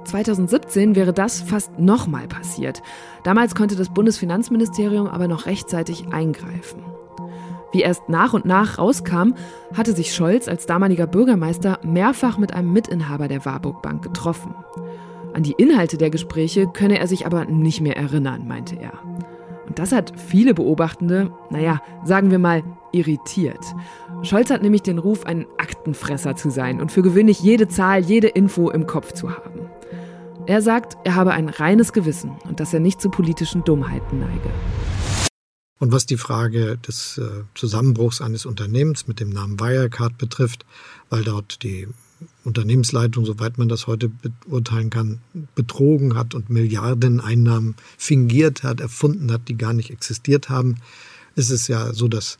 [0.04, 2.82] 2017 wäre das fast nochmal passiert.
[3.24, 6.82] Damals konnte das Bundesfinanzministerium aber noch rechtzeitig eingreifen.
[7.72, 9.34] Wie erst nach und nach rauskam,
[9.74, 14.54] hatte sich Scholz als damaliger Bürgermeister mehrfach mit einem Mitinhaber der Warburg Bank getroffen.
[15.34, 18.92] An die Inhalte der Gespräche könne er sich aber nicht mehr erinnern, meinte er.
[19.66, 23.64] Und das hat viele Beobachtende, naja, sagen wir mal, irritiert.
[24.22, 28.28] Scholz hat nämlich den Ruf, ein Aktenfresser zu sein und für gewöhnlich jede Zahl, jede
[28.28, 29.68] Info im Kopf zu haben.
[30.46, 35.27] Er sagt, er habe ein reines Gewissen und dass er nicht zu politischen Dummheiten neige.
[35.78, 40.66] Und was die Frage des äh, Zusammenbruchs eines Unternehmens mit dem Namen Wirecard betrifft,
[41.08, 41.86] weil dort die
[42.42, 45.20] Unternehmensleitung, soweit man das heute beurteilen kann,
[45.54, 50.76] betrogen hat und Milliardeneinnahmen fingiert hat, erfunden hat, die gar nicht existiert haben,
[51.36, 52.38] ist es ja so, dass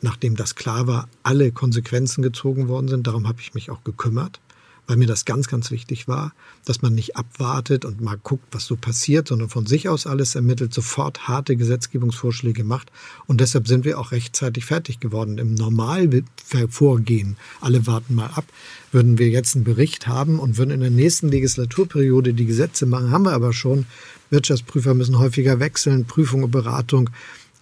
[0.00, 3.06] nachdem das klar war, alle Konsequenzen gezogen worden sind.
[3.06, 4.40] Darum habe ich mich auch gekümmert
[4.86, 6.32] weil mir das ganz, ganz wichtig war,
[6.64, 10.34] dass man nicht abwartet und mal guckt, was so passiert, sondern von sich aus alles
[10.34, 12.90] ermittelt, sofort harte Gesetzgebungsvorschläge macht.
[13.26, 15.38] Und deshalb sind wir auch rechtzeitig fertig geworden.
[15.38, 18.44] Im Normalvorgehen, alle warten mal ab,
[18.92, 23.10] würden wir jetzt einen Bericht haben und würden in der nächsten Legislaturperiode die Gesetze machen,
[23.10, 23.86] haben wir aber schon.
[24.30, 27.10] Wirtschaftsprüfer müssen häufiger wechseln, Prüfung und Beratung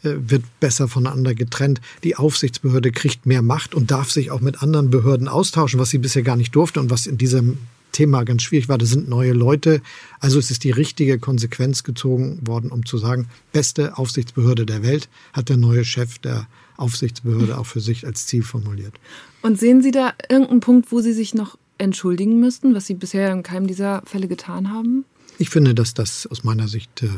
[0.03, 1.81] wird besser voneinander getrennt.
[2.05, 5.99] Die Aufsichtsbehörde kriegt mehr Macht und darf sich auch mit anderen Behörden austauschen, was sie
[5.99, 7.59] bisher gar nicht durfte und was in diesem
[7.93, 8.79] Thema ganz schwierig war.
[8.79, 9.83] Das sind neue Leute.
[10.19, 15.09] Also es ist die richtige Konsequenz gezogen worden, um zu sagen, beste Aufsichtsbehörde der Welt
[15.33, 18.95] hat der neue Chef der Aufsichtsbehörde auch für sich als Ziel formuliert.
[19.43, 23.31] Und sehen Sie da irgendeinen Punkt, wo Sie sich noch entschuldigen müssten, was Sie bisher
[23.33, 25.05] in keinem dieser Fälle getan haben?
[25.39, 27.09] Ich finde, dass das aus meiner Sicht äh,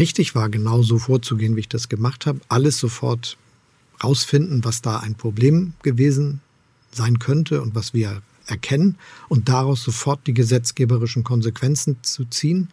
[0.00, 2.40] richtig war, genau so vorzugehen, wie ich das gemacht habe.
[2.48, 3.36] Alles sofort
[4.02, 6.40] rausfinden, was da ein Problem gewesen
[6.90, 8.96] sein könnte und was wir erkennen
[9.28, 12.68] und daraus sofort die gesetzgeberischen Konsequenzen zu ziehen.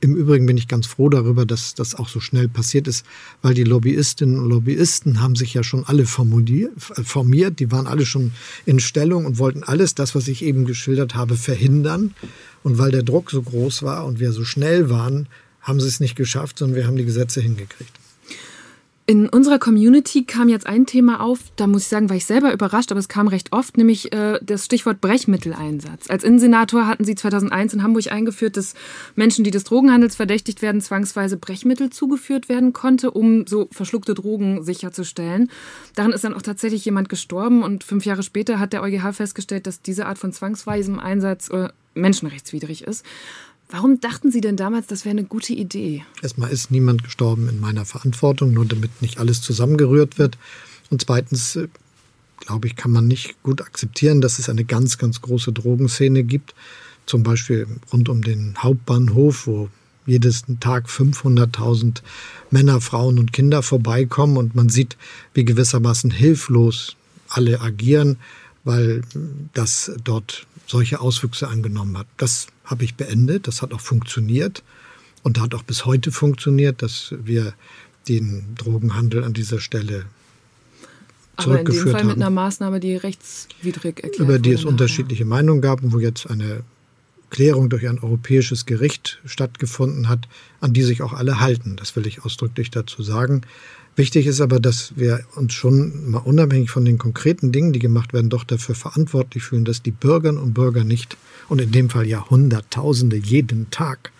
[0.00, 3.06] Im Übrigen bin ich ganz froh darüber, dass das auch so schnell passiert ist,
[3.40, 8.32] weil die Lobbyistinnen und Lobbyisten haben sich ja schon alle formiert, die waren alle schon
[8.66, 12.14] in Stellung und wollten alles das, was ich eben geschildert habe, verhindern.
[12.62, 15.28] Und weil der Druck so groß war und wir so schnell waren,
[15.66, 17.92] haben sie es nicht geschafft, sondern wir haben die Gesetze hingekriegt.
[19.08, 22.52] In unserer Community kam jetzt ein Thema auf, da muss ich sagen, war ich selber
[22.52, 26.10] überrascht, aber es kam recht oft, nämlich äh, das Stichwort Brechmitteleinsatz.
[26.10, 28.74] Als Innensenator hatten Sie 2001 in Hamburg eingeführt, dass
[29.14, 34.64] Menschen, die des Drogenhandels verdächtigt werden, zwangsweise Brechmittel zugeführt werden konnte, um so verschluckte Drogen
[34.64, 35.52] sicherzustellen.
[35.94, 39.68] Daran ist dann auch tatsächlich jemand gestorben und fünf Jahre später hat der EuGH festgestellt,
[39.68, 43.04] dass diese Art von zwangsweisem Einsatz äh, menschenrechtswidrig ist.
[43.68, 46.04] Warum dachten Sie denn damals, das wäre eine gute Idee?
[46.22, 50.38] Erstmal ist niemand gestorben in meiner Verantwortung, nur damit nicht alles zusammengerührt wird.
[50.90, 51.68] Und zweitens, äh,
[52.38, 56.54] glaube ich, kann man nicht gut akzeptieren, dass es eine ganz, ganz große Drogenszene gibt.
[57.06, 59.68] Zum Beispiel rund um den Hauptbahnhof, wo
[60.06, 62.02] jeden Tag 500.000
[62.50, 64.96] Männer, Frauen und Kinder vorbeikommen und man sieht,
[65.34, 66.96] wie gewissermaßen hilflos
[67.28, 68.18] alle agieren,
[68.66, 69.02] weil
[69.54, 72.08] das dort solche Auswüchse angenommen hat.
[72.16, 74.64] Das habe ich beendet, das hat auch funktioniert
[75.22, 77.54] und hat auch bis heute funktioniert, dass wir
[78.08, 80.04] den Drogenhandel an dieser Stelle
[81.36, 84.70] aber in dem Fall haben, mit einer Maßnahme, die rechtswidrig erklärt Über die es nachher.
[84.70, 86.62] unterschiedliche Meinungen gab und wo jetzt eine
[87.30, 90.26] Klärung durch ein europäisches Gericht stattgefunden hat,
[90.60, 91.76] an die sich auch alle halten.
[91.76, 93.42] Das will ich ausdrücklich dazu sagen.
[93.96, 98.12] Wichtig ist aber, dass wir uns schon mal unabhängig von den konkreten Dingen, die gemacht
[98.12, 101.16] werden, doch dafür verantwortlich fühlen, dass die Bürgerinnen und Bürger nicht,
[101.48, 104.12] und in dem Fall ja Hunderttausende jeden Tag,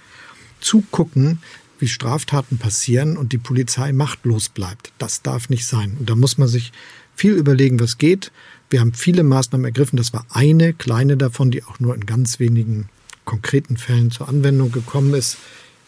[0.61, 1.41] zugucken,
[1.79, 4.93] wie Straftaten passieren und die Polizei machtlos bleibt.
[4.99, 5.97] Das darf nicht sein.
[5.99, 6.73] Und da muss man sich
[7.15, 8.33] viel überlegen, was geht.
[8.71, 9.99] Wir haben viele Maßnahmen ergriffen.
[9.99, 12.89] Das war eine kleine davon, die auch nur in ganz wenigen
[13.27, 15.37] konkreten Fällen zur Anwendung gekommen ist.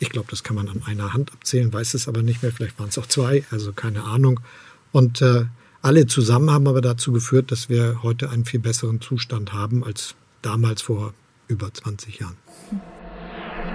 [0.01, 2.53] Ich glaube, das kann man an einer Hand abzählen, weiß es aber nicht mehr.
[2.53, 4.41] Vielleicht waren es auch zwei, also keine Ahnung.
[4.93, 5.47] Und äh,
[5.83, 10.15] alle zusammen haben aber dazu geführt, dass wir heute einen viel besseren Zustand haben als
[10.43, 11.15] damals vor
[11.49, 12.37] über 20 Jahren.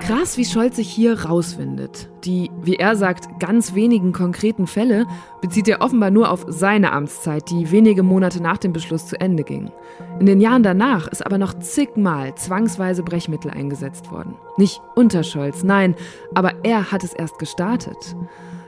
[0.05, 2.09] Krass, wie Scholz sich hier rauswindet.
[2.25, 5.05] Die, wie er sagt, ganz wenigen konkreten Fälle
[5.39, 9.45] bezieht er offenbar nur auf seine Amtszeit, die wenige Monate nach dem Beschluss zu Ende
[9.45, 9.71] ging.
[10.19, 14.35] In den Jahren danach ist aber noch zigmal zwangsweise Brechmittel eingesetzt worden.
[14.57, 15.95] Nicht unter Scholz, nein,
[16.33, 18.17] aber er hat es erst gestartet.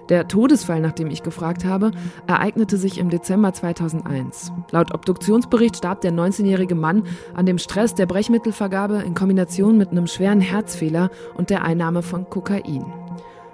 [0.09, 1.91] Der Todesfall, nach dem ich gefragt habe,
[2.27, 4.51] ereignete sich im Dezember 2001.
[4.71, 10.05] Laut Obduktionsbericht starb der 19-jährige Mann an dem Stress der Brechmittelvergabe in Kombination mit einem
[10.05, 12.85] schweren Herzfehler und der Einnahme von Kokain.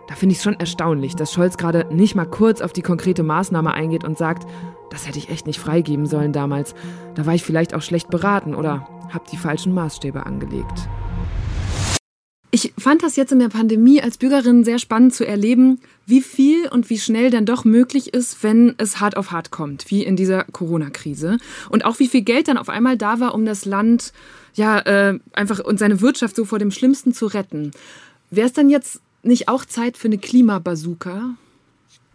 [0.07, 3.23] Da finde ich es schon erstaunlich, dass Scholz gerade nicht mal kurz auf die konkrete
[3.23, 4.45] Maßnahme eingeht und sagt,
[4.89, 6.75] das hätte ich echt nicht freigeben sollen damals.
[7.15, 10.89] Da war ich vielleicht auch schlecht beraten oder habe die falschen Maßstäbe angelegt.
[12.53, 16.67] Ich fand das jetzt in der Pandemie als Bürgerin sehr spannend zu erleben, wie viel
[16.67, 20.17] und wie schnell dann doch möglich ist, wenn es hart auf hart kommt, wie in
[20.17, 21.37] dieser Corona-Krise.
[21.69, 24.11] Und auch wie viel Geld dann auf einmal da war, um das Land
[24.53, 27.71] ja äh, einfach und seine Wirtschaft so vor dem Schlimmsten zu retten.
[28.31, 31.37] Wäre es dann jetzt nicht auch Zeit für eine Klimabazooka?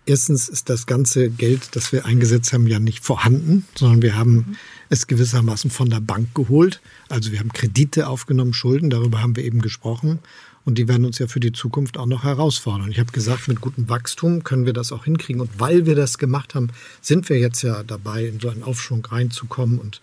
[0.09, 4.57] Erstens ist das ganze Geld, das wir eingesetzt haben, ja nicht vorhanden, sondern wir haben
[4.88, 6.81] es gewissermaßen von der Bank geholt.
[7.09, 10.21] Also wir haben Kredite aufgenommen, Schulden, darüber haben wir eben gesprochen.
[10.64, 12.90] Und die werden uns ja für die Zukunft auch noch herausfordern.
[12.90, 15.40] Ich habe gesagt, mit gutem Wachstum können wir das auch hinkriegen.
[15.40, 19.05] Und weil wir das gemacht haben, sind wir jetzt ja dabei, in so einen Aufschwung
[19.05, 20.01] reinzukommen und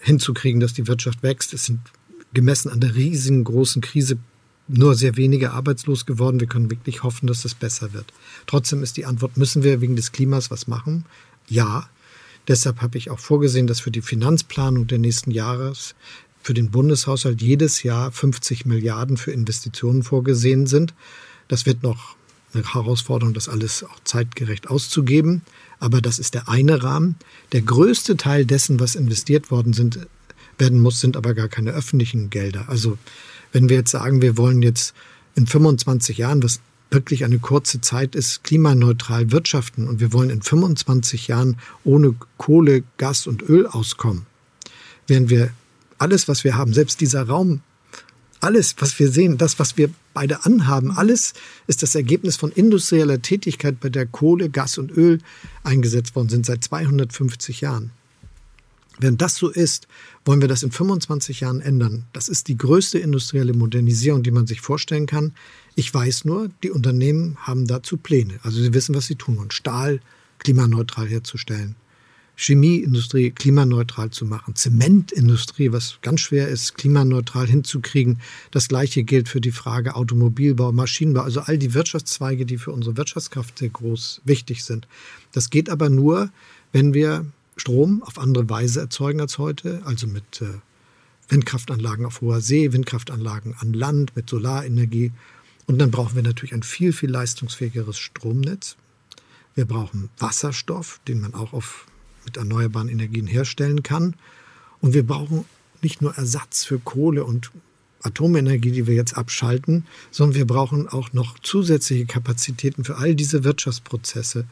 [0.00, 1.52] hinzukriegen, dass die Wirtschaft wächst.
[1.52, 1.80] Es sind
[2.32, 4.18] gemessen an der riesigen großen Krise
[4.68, 6.40] nur sehr wenige arbeitslos geworden.
[6.40, 8.12] Wir können wirklich hoffen, dass es besser wird.
[8.46, 11.04] Trotzdem ist die Antwort, müssen wir wegen des Klimas was machen?
[11.48, 11.88] Ja.
[12.46, 15.94] Deshalb habe ich auch vorgesehen, dass für die Finanzplanung der nächsten Jahres
[16.42, 20.94] für den Bundeshaushalt jedes Jahr 50 Milliarden für Investitionen vorgesehen sind.
[21.48, 22.16] Das wird noch
[22.54, 25.42] eine Herausforderung, das alles auch zeitgerecht auszugeben.
[25.78, 27.16] Aber das ist der eine Rahmen.
[27.52, 30.06] Der größte Teil dessen, was investiert worden sind,
[30.56, 32.68] werden muss, sind aber gar keine öffentlichen Gelder.
[32.68, 32.98] Also
[33.52, 34.94] wenn wir jetzt sagen, wir wollen jetzt
[35.34, 40.42] in 25 Jahren, was wirklich eine kurze Zeit ist, klimaneutral wirtschaften und wir wollen in
[40.42, 44.26] 25 Jahren ohne Kohle, Gas und Öl auskommen,
[45.06, 45.50] werden wir
[45.98, 47.60] alles, was wir haben, selbst dieser Raum,
[48.40, 51.34] alles, was wir sehen, das, was wir beide anhaben, alles
[51.66, 55.18] ist das Ergebnis von industrieller Tätigkeit, bei der Kohle, Gas und Öl
[55.64, 57.90] eingesetzt worden sind seit 250 Jahren.
[59.00, 59.86] Wenn das so ist,
[60.24, 62.04] wollen wir das in 25 Jahren ändern.
[62.12, 65.34] Das ist die größte industrielle Modernisierung, die man sich vorstellen kann.
[65.76, 68.40] Ich weiß nur, die Unternehmen haben dazu Pläne.
[68.42, 69.52] Also sie wissen, was sie tun wollen.
[69.52, 70.00] Stahl
[70.38, 71.76] klimaneutral herzustellen.
[72.40, 78.20] Chemieindustrie klimaneutral zu machen, Zementindustrie, was ganz schwer ist, klimaneutral hinzukriegen.
[78.52, 82.96] Das gleiche gilt für die Frage Automobilbau, Maschinenbau, also all die Wirtschaftszweige, die für unsere
[82.96, 84.86] Wirtschaftskraft sehr groß wichtig sind.
[85.32, 86.30] Das geht aber nur,
[86.70, 87.26] wenn wir
[87.58, 90.46] Strom auf andere Weise erzeugen als heute, also mit äh,
[91.28, 95.12] Windkraftanlagen auf hoher See, Windkraftanlagen an Land, mit Solarenergie.
[95.66, 98.76] Und dann brauchen wir natürlich ein viel, viel leistungsfähigeres Stromnetz.
[99.54, 101.86] Wir brauchen Wasserstoff, den man auch auf,
[102.24, 104.14] mit erneuerbaren Energien herstellen kann.
[104.80, 105.44] Und wir brauchen
[105.82, 107.50] nicht nur Ersatz für Kohle und
[108.02, 113.44] Atomenergie, die wir jetzt abschalten, sondern wir brauchen auch noch zusätzliche Kapazitäten für all diese
[113.44, 114.46] Wirtschaftsprozesse.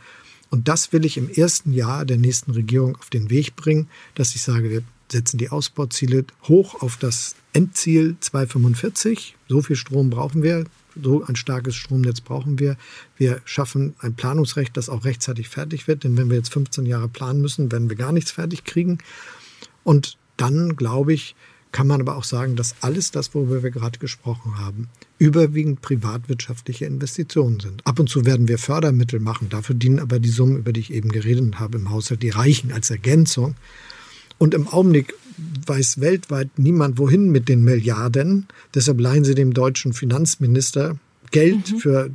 [0.51, 4.35] Und das will ich im ersten Jahr der nächsten Regierung auf den Weg bringen, dass
[4.35, 9.37] ich sage, wir setzen die Ausbauziele hoch auf das Endziel 245.
[9.49, 10.65] So viel Strom brauchen wir,
[11.01, 12.77] so ein starkes Stromnetz brauchen wir.
[13.17, 16.05] Wir schaffen ein Planungsrecht, das auch rechtzeitig fertig wird.
[16.05, 18.99] Denn wenn wir jetzt 15 Jahre planen müssen, werden wir gar nichts fertig kriegen.
[19.85, 21.35] Und dann, glaube ich,
[21.77, 26.87] kann man aber auch sagen, dass alles das, worüber wir gerade gesprochen haben, überwiegend privatwirtschaftliche
[26.87, 27.87] Investitionen sind.
[27.87, 30.91] Ab und zu werden wir Fördermittel machen, dafür dienen aber die Summen, über die ich
[30.91, 33.57] eben geredet habe im Haushalt, die reichen als Ergänzung.
[34.39, 35.13] Und im Augenblick
[35.67, 38.47] weiß weltweit niemand, wohin mit den Milliarden.
[38.75, 40.97] Deshalb leihen sie dem deutschen Finanzminister
[41.31, 41.79] Geld mhm.
[41.79, 42.11] für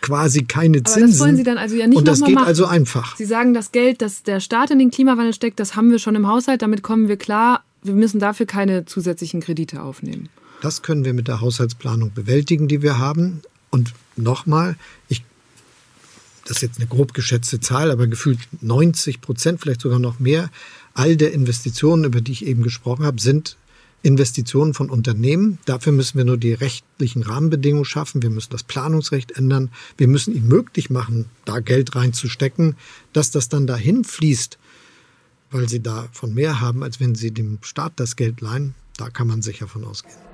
[0.00, 1.02] quasi keine Zinsen.
[1.04, 2.48] Aber das wollen Sie dann also ja nicht Und das geht machen.
[2.48, 3.16] also einfach.
[3.16, 6.16] Sie sagen, das Geld, das der Staat in den Klimawandel steckt, das haben wir schon
[6.16, 10.28] im Haushalt, damit kommen wir klar wir müssen dafür keine zusätzlichen Kredite aufnehmen.
[10.60, 13.42] Das können wir mit der Haushaltsplanung bewältigen, die wir haben.
[13.70, 14.76] Und nochmal,
[15.08, 15.22] ich,
[16.44, 20.50] das ist jetzt eine grob geschätzte Zahl, aber gefühlt 90 Prozent, vielleicht sogar noch mehr,
[20.94, 23.56] all der Investitionen, über die ich eben gesprochen habe, sind
[24.02, 25.58] Investitionen von Unternehmen.
[25.64, 28.22] Dafür müssen wir nur die rechtlichen Rahmenbedingungen schaffen.
[28.22, 29.70] Wir müssen das Planungsrecht ändern.
[29.96, 32.76] Wir müssen ihnen möglich machen, da Geld reinzustecken,
[33.12, 34.58] dass das dann dahin fließt,
[35.50, 38.74] weil sie davon mehr haben, als wenn sie dem Staat das Geld leihen.
[38.96, 40.27] Da kann man sicher von ausgehen.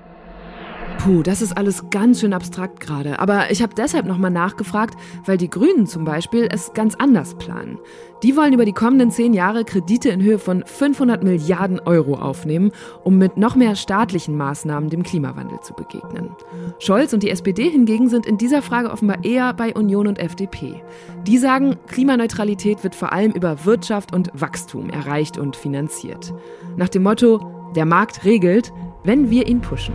[1.05, 3.19] Puh, das ist alles ganz schön abstrakt gerade.
[3.19, 7.79] Aber ich habe deshalb nochmal nachgefragt, weil die Grünen zum Beispiel es ganz anders planen.
[8.23, 12.73] Die wollen über die kommenden zehn Jahre Kredite in Höhe von 500 Milliarden Euro aufnehmen,
[13.03, 16.31] um mit noch mehr staatlichen Maßnahmen dem Klimawandel zu begegnen.
[16.79, 20.83] Scholz und die SPD hingegen sind in dieser Frage offenbar eher bei Union und FDP.
[21.27, 26.33] Die sagen, Klimaneutralität wird vor allem über Wirtschaft und Wachstum erreicht und finanziert.
[26.77, 29.95] Nach dem Motto, der Markt regelt, wenn wir ihn pushen.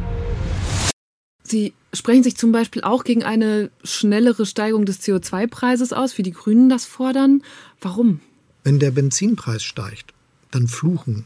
[1.49, 6.31] Sie sprechen sich zum Beispiel auch gegen eine schnellere Steigerung des CO2-Preises aus, wie die
[6.31, 7.41] Grünen das fordern.
[7.81, 8.19] Warum?
[8.63, 10.13] Wenn der Benzinpreis steigt,
[10.51, 11.25] dann fluchen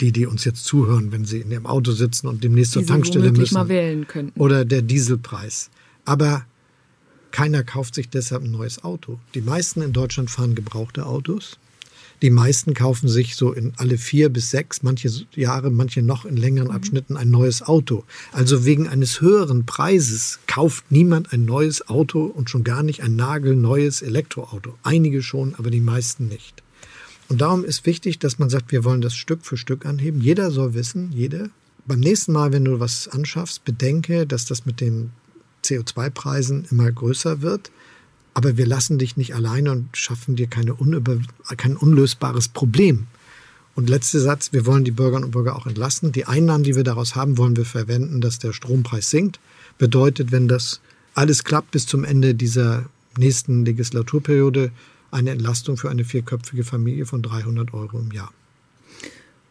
[0.00, 3.32] die, die uns jetzt zuhören, wenn sie in ihrem Auto sitzen und demnächst zur Tankstelle
[3.32, 3.54] müssen.
[3.54, 4.38] Mal wählen könnten.
[4.38, 5.70] Oder der Dieselpreis.
[6.04, 6.44] Aber
[7.30, 9.18] keiner kauft sich deshalb ein neues Auto.
[9.34, 11.58] Die meisten in Deutschland fahren gebrauchte Autos.
[12.20, 16.36] Die meisten kaufen sich so in alle vier bis sechs, manche Jahre, manche noch in
[16.36, 16.74] längeren mhm.
[16.74, 18.04] Abschnitten ein neues Auto.
[18.32, 23.14] Also wegen eines höheren Preises kauft niemand ein neues Auto und schon gar nicht ein
[23.14, 24.74] nagelneues Elektroauto.
[24.82, 26.62] Einige schon, aber die meisten nicht.
[27.28, 30.20] Und darum ist wichtig, dass man sagt, wir wollen das Stück für Stück anheben.
[30.20, 31.50] Jeder soll wissen, jeder.
[31.86, 35.10] Beim nächsten Mal, wenn du was anschaffst, bedenke, dass das mit den
[35.62, 37.70] CO2-Preisen immer größer wird
[38.38, 41.18] aber wir lassen dich nicht alleine und schaffen dir keine unüber,
[41.56, 43.08] kein unlösbares Problem.
[43.74, 46.12] Und letzter Satz, wir wollen die Bürgerinnen und Bürger auch entlasten.
[46.12, 49.40] Die Einnahmen, die wir daraus haben, wollen wir verwenden, dass der Strompreis sinkt.
[49.76, 50.80] Bedeutet, wenn das
[51.14, 52.84] alles klappt bis zum Ende dieser
[53.16, 54.70] nächsten Legislaturperiode,
[55.10, 58.32] eine Entlastung für eine vierköpfige Familie von 300 Euro im Jahr.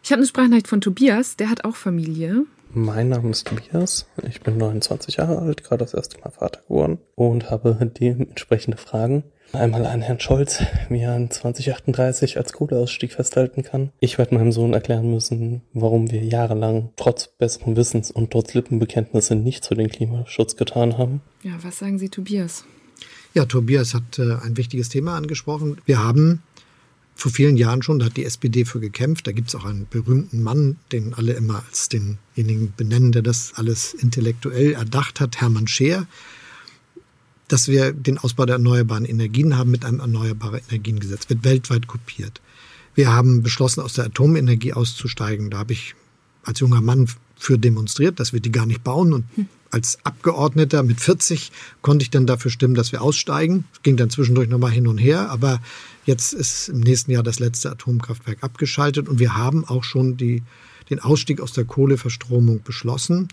[0.02, 2.46] Ich habe eine Sprachnachricht von Tobias, der hat auch Familie.
[2.74, 6.98] Mein Name ist Tobias, ich bin 29 Jahre alt, gerade das erste Mal Vater geworden
[7.14, 9.24] und habe dementsprechende Fragen.
[9.54, 13.90] Einmal an Herrn Scholz, wie er in 2038 als Kohleausstieg festhalten kann.
[14.00, 19.34] Ich werde meinem Sohn erklären müssen, warum wir jahrelang trotz besseren Wissens und trotz Lippenbekenntnisse
[19.34, 21.22] nichts für den Klimaschutz getan haben.
[21.42, 22.64] Ja, was sagen Sie, Tobias?
[23.32, 25.78] Ja, Tobias hat äh, ein wichtiges Thema angesprochen.
[25.86, 26.42] Wir haben
[27.18, 29.26] vor vielen Jahren schon, da hat die SPD für gekämpft.
[29.26, 33.54] Da gibt es auch einen berühmten Mann, den alle immer als denjenigen benennen, der das
[33.56, 36.06] alles intellektuell erdacht hat, Hermann Scheer,
[37.48, 41.28] dass wir den Ausbau der erneuerbaren Energien haben mit einem Erneuerbare Energiengesetz.
[41.28, 42.40] Wird weltweit kopiert.
[42.94, 45.50] Wir haben beschlossen, aus der Atomenergie auszusteigen.
[45.50, 45.96] Da habe ich
[46.44, 49.24] als junger Mann für demonstriert, dass wir die gar nicht bauen und
[49.70, 51.52] als Abgeordneter mit 40
[51.82, 53.64] konnte ich dann dafür stimmen, dass wir aussteigen.
[53.72, 55.60] Es ging dann zwischendurch nochmal hin und her, aber
[56.04, 60.42] jetzt ist im nächsten Jahr das letzte Atomkraftwerk abgeschaltet und wir haben auch schon die,
[60.90, 63.28] den Ausstieg aus der Kohleverstromung beschlossen.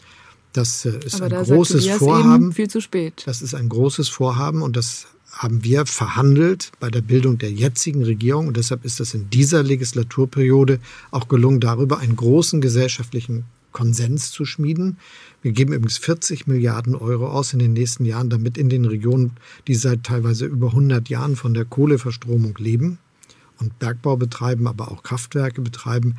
[0.54, 2.54] Das äh, ist aber ein großes Vorhaben.
[2.54, 3.24] viel zu spät.
[3.26, 8.04] Das ist ein großes Vorhaben und das haben wir verhandelt bei der Bildung der jetzigen
[8.04, 10.80] Regierung und deshalb ist es in dieser Legislaturperiode
[11.12, 13.44] auch gelungen, darüber einen großen gesellschaftlichen
[13.76, 14.98] Konsens zu schmieden.
[15.42, 19.34] Wir geben übrigens 40 Milliarden Euro aus in den nächsten Jahren, damit in den Regionen,
[19.68, 23.00] die seit teilweise über 100 Jahren von der Kohleverstromung leben
[23.60, 26.16] und Bergbau betreiben, aber auch Kraftwerke betreiben,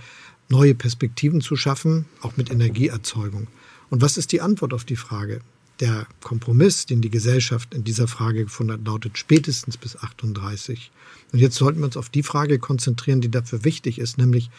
[0.51, 3.47] neue Perspektiven zu schaffen, auch mit Energieerzeugung.
[3.89, 5.41] Und was ist die Antwort auf die Frage?
[5.81, 10.91] Der Kompromiss, den die Gesellschaft in dieser Frage gefunden hat, lautet spätestens bis 38.
[11.33, 14.51] Und jetzt sollten wir uns auf die Frage konzentrieren, die dafür wichtig ist, nämlich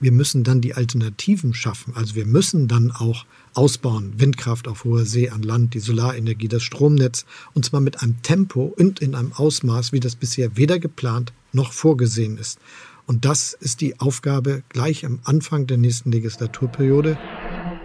[0.00, 1.94] wir müssen dann die Alternativen schaffen.
[1.96, 3.24] Also wir müssen dann auch
[3.54, 7.24] ausbauen, Windkraft auf hoher See an Land, die Solarenergie, das Stromnetz,
[7.54, 11.72] und zwar mit einem Tempo und in einem Ausmaß, wie das bisher weder geplant noch
[11.72, 12.58] vorgesehen ist.
[13.06, 17.16] Und das ist die Aufgabe gleich am Anfang der nächsten Legislaturperiode.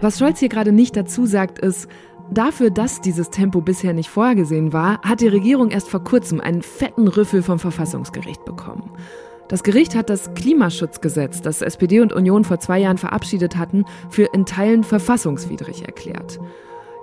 [0.00, 1.88] Was Scholz hier gerade nicht dazu sagt, ist,
[2.30, 6.62] Dafür, dass dieses Tempo bisher nicht vorgesehen war, hat die Regierung erst vor kurzem einen
[6.62, 8.90] fetten Rüffel vom Verfassungsgericht bekommen.
[9.48, 14.28] Das Gericht hat das Klimaschutzgesetz, das SPD und Union vor zwei Jahren verabschiedet hatten, für
[14.32, 16.40] in Teilen verfassungswidrig erklärt.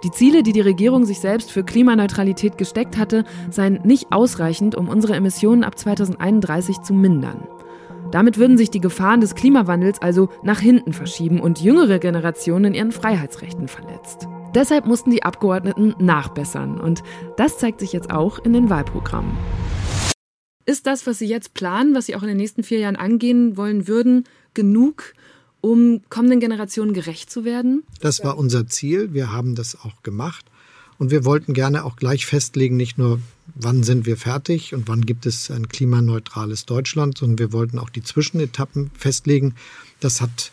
[0.03, 4.87] Die Ziele, die die Regierung sich selbst für Klimaneutralität gesteckt hatte, seien nicht ausreichend, um
[4.87, 7.47] unsere Emissionen ab 2031 zu mindern.
[8.11, 12.73] Damit würden sich die Gefahren des Klimawandels also nach hinten verschieben und jüngere Generationen in
[12.73, 14.27] ihren Freiheitsrechten verletzt.
[14.55, 17.03] Deshalb mussten die Abgeordneten nachbessern und
[17.37, 19.37] das zeigt sich jetzt auch in den Wahlprogrammen.
[20.69, 23.57] Ist das, was Sie jetzt planen, was Sie auch in den nächsten vier Jahren angehen
[23.57, 25.15] wollen würden, genug,
[25.61, 27.81] um kommenden Generationen gerecht zu werden?
[28.01, 29.11] Das war unser Ziel.
[29.11, 30.45] Wir haben das auch gemacht.
[30.99, 33.19] Und wir wollten gerne auch gleich festlegen, nicht nur,
[33.55, 37.89] wann sind wir fertig und wann gibt es ein klimaneutrales Deutschland, sondern wir wollten auch
[37.89, 39.55] die Zwischenetappen festlegen.
[39.99, 40.51] Das hat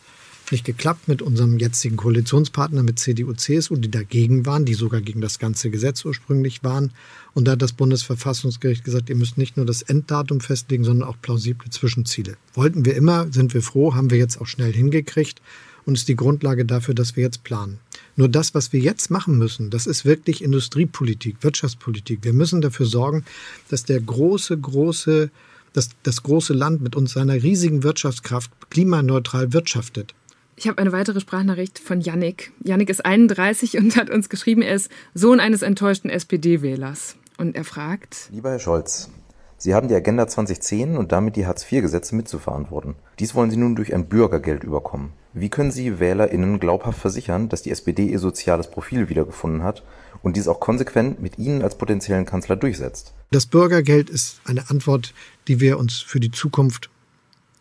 [0.52, 5.20] nicht geklappt mit unserem jetzigen Koalitionspartner, mit CDU, CSU, die dagegen waren, die sogar gegen
[5.20, 6.92] das ganze Gesetz ursprünglich waren.
[7.34, 11.16] Und da hat das Bundesverfassungsgericht gesagt, ihr müsst nicht nur das Enddatum festlegen, sondern auch
[11.20, 12.36] plausible Zwischenziele.
[12.54, 15.40] Wollten wir immer, sind wir froh, haben wir jetzt auch schnell hingekriegt
[15.84, 17.78] und ist die Grundlage dafür, dass wir jetzt planen.
[18.16, 22.20] Nur das, was wir jetzt machen müssen, das ist wirklich Industriepolitik, Wirtschaftspolitik.
[22.22, 23.24] Wir müssen dafür sorgen,
[23.68, 25.30] dass der große, große,
[25.72, 30.14] dass das große Land mit uns seiner riesigen Wirtschaftskraft klimaneutral wirtschaftet.
[30.58, 32.50] Ich habe eine weitere Sprachnachricht von Yannick.
[32.64, 37.16] Yannick ist 31 und hat uns geschrieben, er ist Sohn eines enttäuschten SPD-Wählers.
[37.36, 39.10] Und er fragt: Lieber Herr Scholz,
[39.58, 42.94] Sie haben die Agenda 2010 und damit die Hartz-IV-Gesetze mitzuverantworten.
[43.18, 45.12] Dies wollen Sie nun durch ein Bürgergeld überkommen.
[45.34, 49.82] Wie können Sie WählerInnen glaubhaft versichern, dass die SPD ihr soziales Profil wiedergefunden hat
[50.22, 53.12] und dies auch konsequent mit Ihnen als potenziellen Kanzler durchsetzt?
[53.30, 55.12] Das Bürgergeld ist eine Antwort,
[55.48, 56.88] die wir uns für die Zukunft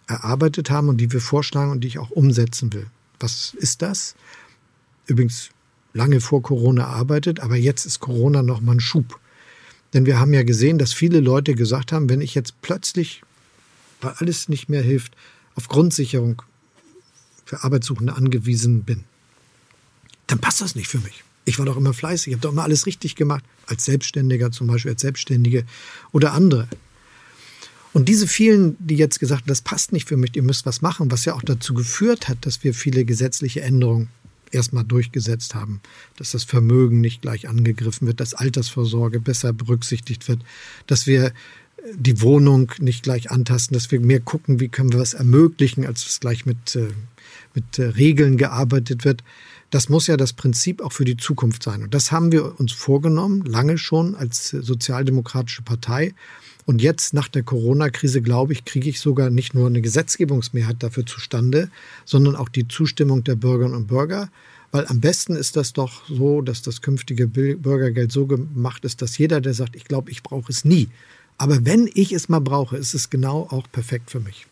[0.08, 2.88] erarbeitet haben und die wir vorschlagen und die ich auch umsetzen will.
[3.20, 4.16] Was ist das?
[5.08, 5.50] Übrigens
[5.94, 9.20] lange vor Corona erarbeitet, aber jetzt ist Corona nochmal ein Schub.
[9.94, 13.22] Denn wir haben ja gesehen, dass viele Leute gesagt haben, wenn ich jetzt plötzlich,
[14.02, 15.16] weil alles nicht mehr hilft,
[15.56, 16.42] auf Grundsicherung
[17.46, 19.06] für Arbeitssuchende angewiesen bin,
[20.28, 21.24] dann passt das nicht für mich.
[21.46, 24.68] Ich war doch immer fleißig, ich habe doch immer alles richtig gemacht, als Selbstständiger zum
[24.68, 25.64] Beispiel, als Selbstständige
[26.12, 26.68] oder andere.
[27.96, 30.82] Und diese vielen, die jetzt gesagt haben, das passt nicht für mich, ihr müsst was
[30.82, 34.10] machen, was ja auch dazu geführt hat, dass wir viele gesetzliche Änderungen
[34.52, 35.80] erstmal durchgesetzt haben,
[36.18, 40.42] dass das Vermögen nicht gleich angegriffen wird, dass Altersvorsorge besser berücksichtigt wird,
[40.88, 41.32] dass wir
[41.94, 46.06] die Wohnung nicht gleich antasten, dass wir mehr gucken, wie können wir was ermöglichen, als
[46.06, 46.90] es gleich mit, äh,
[47.54, 49.24] mit äh, Regeln gearbeitet wird.
[49.70, 51.82] Das muss ja das Prinzip auch für die Zukunft sein.
[51.82, 56.14] Und das haben wir uns vorgenommen, lange schon als sozialdemokratische Partei.
[56.66, 61.06] Und jetzt nach der Corona-Krise, glaube ich, kriege ich sogar nicht nur eine Gesetzgebungsmehrheit dafür
[61.06, 61.70] zustande,
[62.06, 64.30] sondern auch die Zustimmung der Bürgerinnen und Bürger.
[64.72, 69.18] Weil am besten ist das doch so, dass das künftige Bürgergeld so gemacht ist, dass
[69.18, 70.90] jeder, der sagt, ich glaube, ich brauche es nie.
[71.38, 74.48] Aber wenn ich es mal brauche, ist es genau auch perfekt für mich.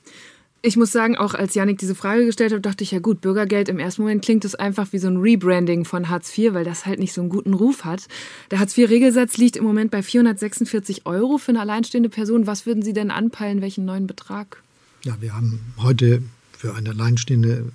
[0.65, 3.67] Ich muss sagen, auch als Janik diese Frage gestellt hat, dachte ich, ja gut, Bürgergeld
[3.67, 6.85] im ersten Moment klingt es einfach wie so ein Rebranding von Hartz IV, weil das
[6.85, 8.07] halt nicht so einen guten Ruf hat.
[8.49, 12.47] Der Hartz IV-Regelsatz liegt im Moment bei 446 Euro für eine alleinstehende Person.
[12.47, 14.63] Was würden Sie denn anpeilen, welchen neuen Betrag?
[15.03, 16.23] Ja, wir haben heute
[16.57, 17.65] für eine alleinstehende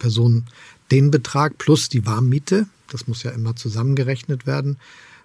[0.00, 0.46] Person
[0.90, 2.66] den Betrag plus die Warmmiete.
[2.88, 4.78] Das muss ja immer zusammengerechnet werden,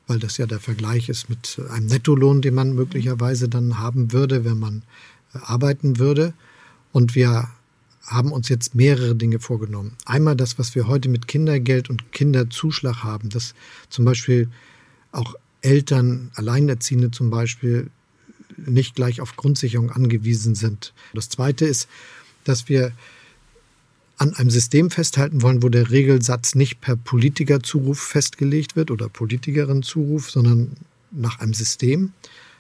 [0.05, 4.45] weil das ja der Vergleich ist mit einem Nettolohn, den man möglicherweise dann haben würde,
[4.45, 4.84] wenn man
[5.34, 6.34] arbeiten würde.
[6.98, 7.48] Und wir
[8.08, 9.95] haben uns jetzt mehrere Dinge vorgenommen.
[10.06, 13.54] Einmal das, was wir heute mit Kindergeld und Kinderzuschlag haben, dass
[13.91, 14.50] zum Beispiel
[15.12, 17.91] auch Eltern, Alleinerziehende zum Beispiel,
[18.58, 20.91] nicht gleich auf Grundsicherung angewiesen sind.
[21.14, 21.88] Das Zweite ist,
[22.45, 22.93] dass wir
[24.18, 30.32] an einem System festhalten wollen, wo der Regelsatz nicht per Politikerzuruf festgelegt wird oder Politikerin-Zuruf,
[30.32, 30.72] sondern
[31.12, 32.14] nach einem System.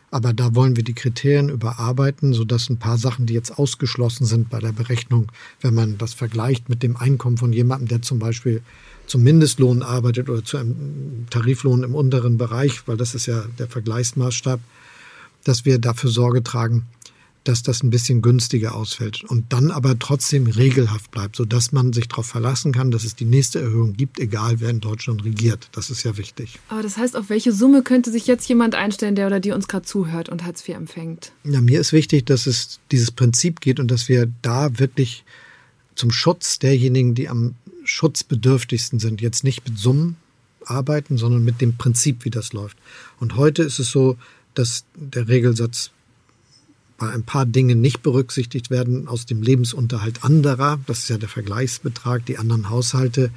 [0.09, 4.49] Aber da wollen wir die Kriterien überarbeiten, sodass ein paar Sachen, die jetzt ausgeschlossen sind
[4.49, 8.61] bei der Berechnung, wenn man das vergleicht mit dem Einkommen von jemandem, der zum Beispiel
[9.05, 13.67] zum Mindestlohn arbeitet oder zu einem Tariflohn im unteren Bereich, weil das ist ja der
[13.67, 14.61] Vergleichsmaßstab,
[15.43, 16.85] dass wir dafür Sorge tragen,
[17.47, 22.07] dass das ein bisschen günstiger ausfällt und dann aber trotzdem regelhaft bleibt, sodass man sich
[22.07, 25.69] darauf verlassen kann, dass es die nächste Erhöhung gibt, egal wer in Deutschland regiert.
[25.71, 26.59] Das ist ja wichtig.
[26.67, 29.67] Aber das heißt, auf welche Summe könnte sich jetzt jemand einstellen, der oder die uns
[29.67, 31.31] gerade zuhört und Hartz IV empfängt?
[31.43, 35.23] Ja, mir ist wichtig, dass es dieses Prinzip geht und dass wir da wirklich
[35.95, 40.17] zum Schutz derjenigen, die am schutzbedürftigsten sind, jetzt nicht mit Summen
[40.65, 42.77] arbeiten, sondern mit dem Prinzip, wie das läuft.
[43.19, 44.17] Und heute ist es so,
[44.53, 45.91] dass der Regelsatz
[46.97, 51.29] bei ein paar Dingen nicht berücksichtigt werden aus dem Lebensunterhalt anderer, das ist ja der
[51.29, 53.31] Vergleichsbetrag, die anderen Haushalte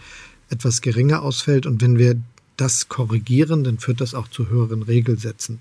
[0.49, 1.67] etwas geringer ausfällt.
[1.67, 2.21] Und wenn wir
[2.57, 5.61] das korrigieren, dann führt das auch zu höheren Regelsätzen.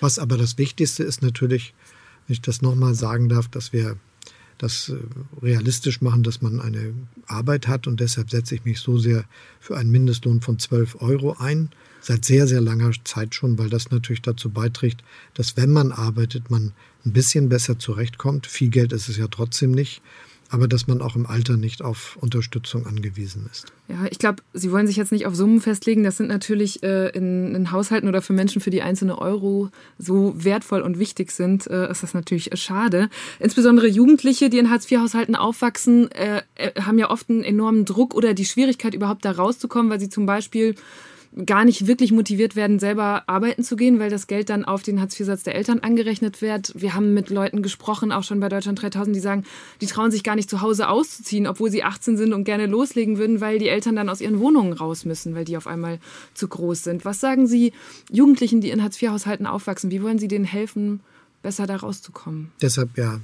[0.00, 1.74] Was aber das Wichtigste ist natürlich,
[2.26, 3.96] wenn ich das nochmal sagen darf, dass wir
[4.58, 4.96] das äh,
[5.42, 6.94] realistisch machen, dass man eine
[7.26, 7.86] Arbeit hat.
[7.86, 9.24] Und deshalb setze ich mich so sehr
[9.60, 11.70] für einen Mindestlohn von 12 Euro ein.
[12.00, 15.02] Seit sehr, sehr langer Zeit schon, weil das natürlich dazu beiträgt,
[15.34, 16.72] dass wenn man arbeitet, man
[17.06, 18.46] ein bisschen besser zurechtkommt.
[18.46, 20.02] Viel Geld ist es ja trotzdem nicht
[20.50, 23.66] aber dass man auch im Alter nicht auf Unterstützung angewiesen ist.
[23.88, 26.04] Ja, ich glaube, Sie wollen sich jetzt nicht auf Summen festlegen.
[26.04, 30.32] Das sind natürlich äh, in, in, Haushalten oder für Menschen, für die einzelne Euro so
[30.36, 33.08] wertvoll und wichtig sind, äh, ist das natürlich schade.
[33.38, 38.34] Insbesondere Jugendliche, die in Hartz-IV-Haushalten aufwachsen, äh, äh, haben ja oft einen enormen Druck oder
[38.34, 40.74] die Schwierigkeit, überhaupt da rauszukommen, weil sie zum Beispiel
[41.44, 45.00] gar nicht wirklich motiviert werden, selber arbeiten zu gehen, weil das Geld dann auf den
[45.00, 46.72] Hartz-IV-Satz der Eltern angerechnet wird.
[46.74, 49.44] Wir haben mit Leuten gesprochen, auch schon bei Deutschland 3000, die sagen,
[49.82, 53.18] die trauen sich gar nicht zu Hause auszuziehen, obwohl sie 18 sind und gerne loslegen
[53.18, 55.98] würden, weil die Eltern dann aus ihren Wohnungen raus müssen, weil die auf einmal
[56.32, 57.04] zu groß sind.
[57.04, 57.72] Was sagen Sie
[58.10, 59.90] Jugendlichen, die in Hartz-IV-Haushalten aufwachsen?
[59.90, 61.00] Wie wollen Sie denen helfen,
[61.42, 62.50] besser da rauszukommen?
[62.62, 63.20] Deshalb ja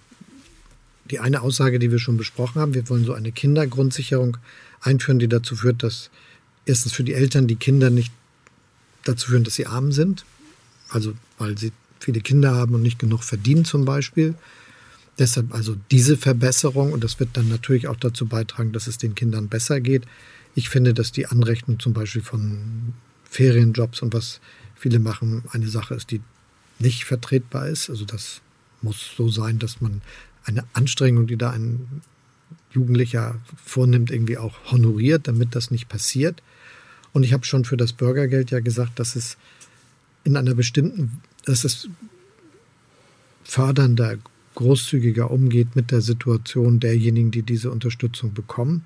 [1.10, 2.74] die eine Aussage, die wir schon besprochen haben.
[2.74, 4.36] Wir wollen so eine Kindergrundsicherung
[4.80, 6.10] einführen, die dazu führt, dass
[6.66, 8.12] erstens für die Eltern die Kinder nicht
[9.04, 10.24] dazu führen, dass sie arm sind.
[10.88, 14.34] Also weil sie viele Kinder haben und nicht genug verdienen zum Beispiel.
[15.18, 19.14] Deshalb also diese Verbesserung und das wird dann natürlich auch dazu beitragen, dass es den
[19.14, 20.04] Kindern besser geht.
[20.54, 22.94] Ich finde, dass die Anrechnung zum Beispiel von
[23.24, 24.40] Ferienjobs und was
[24.74, 26.20] viele machen, eine Sache ist, die
[26.78, 27.88] nicht vertretbar ist.
[27.88, 28.40] Also das
[28.80, 30.02] muss so sein, dass man
[30.44, 32.02] eine Anstrengung, die da ein
[32.72, 36.42] Jugendlicher vornimmt, irgendwie auch honoriert, damit das nicht passiert.
[37.12, 39.36] Und ich habe schon für das Bürgergeld ja gesagt, dass es
[40.24, 41.88] in einer bestimmten, dass es
[43.44, 44.16] fördernder,
[44.54, 48.84] großzügiger umgeht mit der Situation derjenigen, die diese Unterstützung bekommen.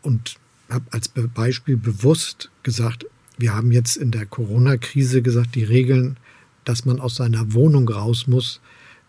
[0.00, 0.36] Und
[0.68, 3.06] habe als Beispiel bewusst gesagt,
[3.38, 6.16] wir haben jetzt in der Corona-Krise gesagt, die Regeln,
[6.64, 8.60] dass man aus seiner Wohnung raus muss,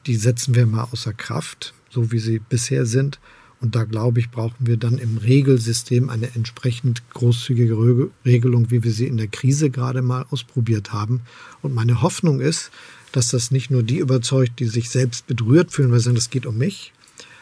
[0.06, 3.20] die setzen wir mal außer Kraft, so wie sie bisher sind.
[3.64, 8.92] Und da glaube ich, brauchen wir dann im Regelsystem eine entsprechend großzügige Regelung, wie wir
[8.92, 11.22] sie in der Krise gerade mal ausprobiert haben.
[11.62, 12.72] Und meine Hoffnung ist,
[13.14, 16.30] dass das nicht nur die überzeugt, die sich selbst bedrührt fühlen, weil sie sagen, das
[16.30, 16.92] geht um mich,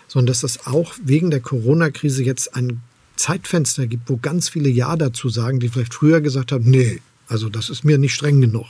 [0.08, 2.84] sondern dass das auch wegen der Corona-Krise jetzt ein
[3.16, 7.50] Zeitfenster gibt, wo ganz viele Ja dazu sagen, die vielleicht früher gesagt haben, nee, also
[7.50, 8.68] das ist mir nicht streng genug.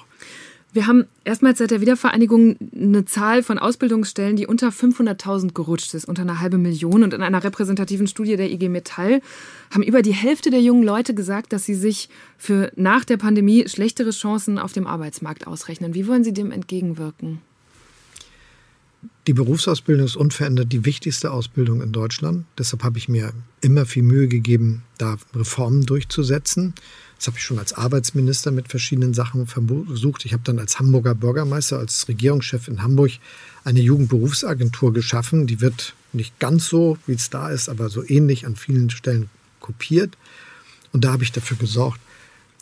[0.73, 6.05] Wir haben erstmals seit der Wiedervereinigung eine Zahl von Ausbildungsstellen, die unter 500.000 gerutscht ist,
[6.05, 7.03] unter einer halben Million.
[7.03, 9.21] Und in einer repräsentativen Studie der IG Metall
[9.69, 12.07] haben über die Hälfte der jungen Leute gesagt, dass sie sich
[12.37, 15.93] für nach der Pandemie schlechtere Chancen auf dem Arbeitsmarkt ausrechnen.
[15.93, 17.41] Wie wollen Sie dem entgegenwirken?
[19.27, 22.45] Die Berufsausbildung ist unverändert die wichtigste Ausbildung in Deutschland.
[22.57, 26.73] Deshalb habe ich mir immer viel Mühe gegeben, da Reformen durchzusetzen.
[27.21, 30.25] Das habe ich schon als Arbeitsminister mit verschiedenen Sachen versucht.
[30.25, 33.11] Ich habe dann als Hamburger Bürgermeister, als Regierungschef in Hamburg
[33.63, 35.45] eine Jugendberufsagentur geschaffen.
[35.45, 39.29] Die wird nicht ganz so, wie es da ist, aber so ähnlich an vielen Stellen
[39.59, 40.17] kopiert.
[40.93, 42.01] Und da habe ich dafür gesorgt,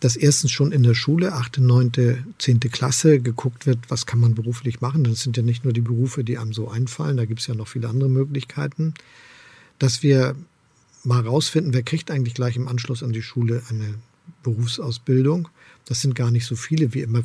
[0.01, 2.59] dass erstens schon in der Schule, 8., 9., 10.
[2.59, 5.05] Klasse, geguckt wird, was kann man beruflich machen.
[5.05, 7.55] Das sind ja nicht nur die Berufe, die einem so einfallen, da gibt es ja
[7.55, 8.93] noch viele andere Möglichkeiten.
[9.77, 10.35] Dass wir
[11.05, 13.95] mal rausfinden, wer kriegt eigentlich gleich im Anschluss an die Schule eine
[14.43, 15.49] Berufsausbildung.
[15.85, 17.23] Das sind gar nicht so viele, wie immer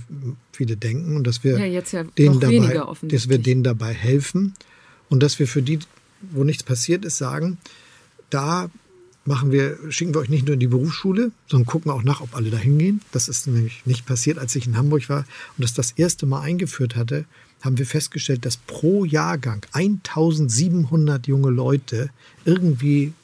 [0.53, 1.17] viele denken.
[1.17, 4.55] Und dass wir, ja, ja denen, dabei, dass wir denen dabei helfen
[5.11, 5.79] und dass wir für die
[6.31, 7.59] wo nichts passiert ist, sagen,
[8.31, 8.71] da
[9.25, 12.35] machen wir, schicken wir euch nicht nur in die Berufsschule, sondern gucken auch nach, ob
[12.35, 13.01] alle da hingehen.
[13.13, 15.21] Das ist nämlich nicht passiert, als ich in Hamburg war
[15.57, 17.25] und das das erste Mal eingeführt hatte,
[17.63, 22.11] haben wir festgestellt, dass pro Jahrgang 1700 junge Leute
[22.45, 23.15] irgendwie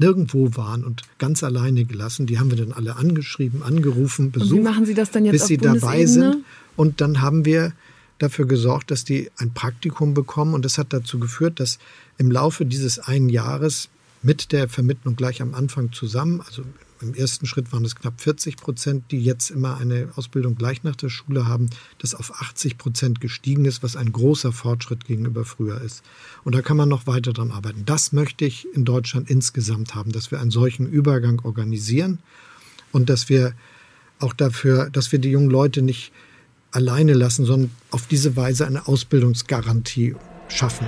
[0.00, 2.26] nirgendwo waren und ganz alleine gelassen.
[2.26, 4.50] Die haben wir dann alle angeschrieben, angerufen, besucht.
[4.50, 6.44] Und wie machen Sie das dann jetzt bis sie dabei sind?
[6.74, 7.72] Und dann haben wir
[8.18, 10.54] dafür gesorgt, dass die ein Praktikum bekommen.
[10.54, 11.78] Und das hat dazu geführt, dass
[12.16, 13.88] im Laufe dieses einen Jahres
[14.22, 16.62] mit der Vermittlung gleich am Anfang zusammen, also
[17.02, 20.96] im ersten Schritt waren es knapp 40 Prozent, die jetzt immer eine Ausbildung gleich nach
[20.96, 25.80] der Schule haben, das auf 80 Prozent gestiegen ist, was ein großer Fortschritt gegenüber früher
[25.80, 26.02] ist.
[26.44, 27.84] Und da kann man noch weiter dran arbeiten.
[27.86, 32.18] Das möchte ich in Deutschland insgesamt haben, dass wir einen solchen Übergang organisieren
[32.92, 33.54] und dass wir
[34.18, 36.12] auch dafür, dass wir die jungen Leute nicht
[36.72, 40.16] alleine lassen, sondern auf diese Weise eine Ausbildungsgarantie
[40.48, 40.86] schaffen.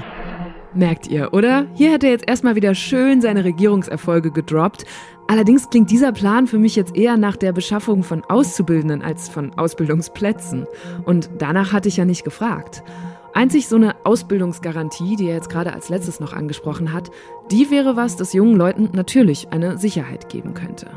[0.75, 1.67] Merkt ihr, oder?
[1.75, 4.85] Hier hat er jetzt erstmal wieder schön seine Regierungserfolge gedroppt.
[5.33, 9.55] Allerdings klingt dieser Plan für mich jetzt eher nach der Beschaffung von Auszubildenden als von
[9.55, 10.67] Ausbildungsplätzen.
[11.07, 12.85] Und danach hatte ich ja nicht gefragt.
[13.33, 17.11] Einzig so eine Ausbildungsgarantie, die er jetzt gerade als letztes noch angesprochen hat,
[17.51, 20.89] die wäre was, das jungen Leuten natürlich eine Sicherheit geben könnte.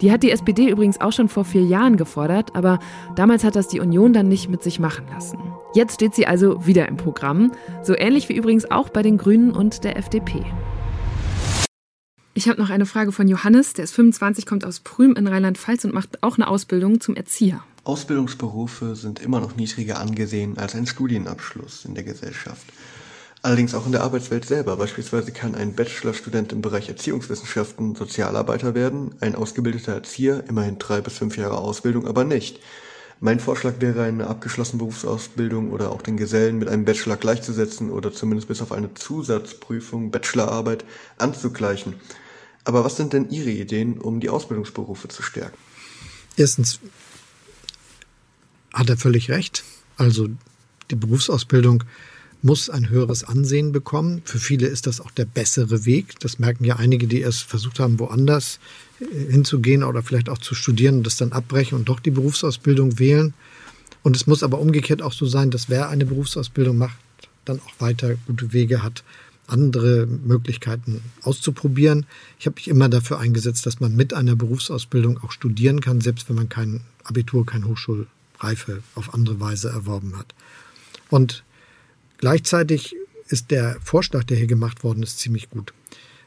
[0.00, 2.80] Die hat die SPD übrigens auch schon vor vier Jahren gefordert, aber
[3.14, 5.38] damals hat das die Union dann nicht mit sich machen lassen.
[5.74, 7.52] Jetzt steht sie also wieder im Programm,
[7.84, 10.42] so ähnlich wie übrigens auch bei den Grünen und der FDP.
[12.32, 15.84] Ich habe noch eine Frage von Johannes, der ist 25, kommt aus Prüm in Rheinland-Pfalz
[15.84, 17.64] und macht auch eine Ausbildung zum Erzieher.
[17.82, 22.64] Ausbildungsberufe sind immer noch niedriger angesehen als ein Studienabschluss in der Gesellschaft.
[23.42, 24.76] Allerdings auch in der Arbeitswelt selber.
[24.76, 31.14] Beispielsweise kann ein Bachelorstudent im Bereich Erziehungswissenschaften Sozialarbeiter werden, ein ausgebildeter Erzieher immerhin drei bis
[31.14, 32.60] fünf Jahre Ausbildung aber nicht.
[33.22, 38.12] Mein Vorschlag wäre, eine abgeschlossene Berufsausbildung oder auch den Gesellen mit einem Bachelor gleichzusetzen oder
[38.12, 40.86] zumindest bis auf eine Zusatzprüfung, Bachelorarbeit
[41.18, 41.96] anzugleichen.
[42.64, 45.58] Aber was sind denn Ihre Ideen, um die Ausbildungsberufe zu stärken?
[46.38, 46.80] Erstens
[48.72, 49.64] hat er völlig recht.
[49.98, 50.28] Also
[50.90, 51.84] die Berufsausbildung
[52.40, 54.22] muss ein höheres Ansehen bekommen.
[54.24, 56.18] Für viele ist das auch der bessere Weg.
[56.20, 58.60] Das merken ja einige, die erst versucht haben, woanders
[59.28, 63.34] hinzugehen oder vielleicht auch zu studieren und das dann abbrechen und doch die Berufsausbildung wählen.
[64.02, 66.96] Und es muss aber umgekehrt auch so sein, dass wer eine Berufsausbildung macht,
[67.44, 69.02] dann auch weiter gute Wege hat,
[69.46, 72.06] andere Möglichkeiten auszuprobieren.
[72.38, 76.28] Ich habe mich immer dafür eingesetzt, dass man mit einer Berufsausbildung auch studieren kann, selbst
[76.28, 80.34] wenn man kein Abitur, keine Hochschulreife auf andere Weise erworben hat.
[81.08, 81.42] Und
[82.20, 82.94] Gleichzeitig
[83.28, 85.72] ist der Vorschlag, der hier gemacht worden ist, ziemlich gut.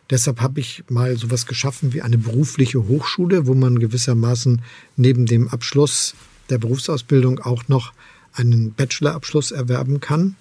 [0.09, 4.61] Deshalb habe ich mal sowas geschaffen wie eine berufliche Hochschule, wo man gewissermaßen
[4.97, 6.15] neben dem Abschluss
[6.49, 7.93] der Berufsausbildung auch noch
[8.33, 10.35] einen Bachelorabschluss erwerben kann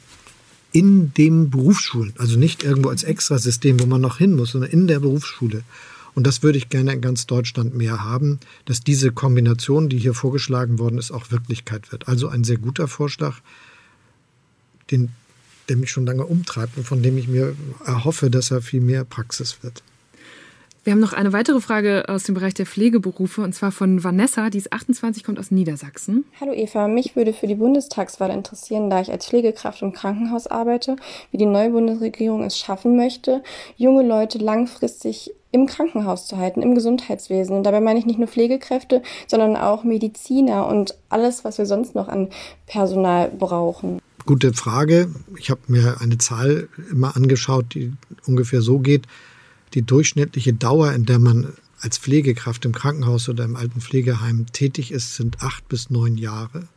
[0.72, 4.86] in dem Berufsschulen, also nicht irgendwo als Extrasystem, wo man noch hin muss, sondern in
[4.86, 5.62] der Berufsschule.
[6.14, 10.14] Und das würde ich gerne in ganz Deutschland mehr haben, dass diese Kombination, die hier
[10.14, 12.08] vorgeschlagen worden ist, auch Wirklichkeit wird.
[12.08, 13.36] Also ein sehr guter Vorschlag,
[14.90, 15.10] den
[15.68, 17.54] der mich schon lange umtreibt und von dem ich mir
[17.84, 19.82] erhoffe, dass er viel mehr Praxis wird.
[20.84, 24.50] Wir haben noch eine weitere Frage aus dem Bereich der Pflegeberufe und zwar von Vanessa,
[24.50, 26.24] die ist 28, kommt aus Niedersachsen.
[26.40, 30.96] Hallo Eva, mich würde für die Bundestagswahl interessieren, da ich als Pflegekraft im Krankenhaus arbeite,
[31.30, 33.44] wie die neue Bundesregierung es schaffen möchte,
[33.76, 37.56] junge Leute langfristig im Krankenhaus zu halten, im Gesundheitswesen.
[37.56, 41.94] Und dabei meine ich nicht nur Pflegekräfte, sondern auch Mediziner und alles, was wir sonst
[41.94, 42.28] noch an
[42.66, 44.01] Personal brauchen.
[44.24, 45.10] Gute Frage.
[45.36, 47.92] Ich habe mir eine Zahl immer angeschaut, die
[48.24, 49.06] ungefähr so geht.
[49.74, 54.92] Die durchschnittliche Dauer, in der man als Pflegekraft im Krankenhaus oder im alten Pflegeheim tätig
[54.92, 56.68] ist, sind acht bis neun Jahre.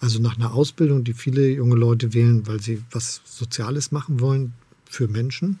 [0.00, 4.52] Also nach einer Ausbildung, die viele junge Leute wählen, weil sie was Soziales machen wollen
[4.88, 5.58] für Menschen,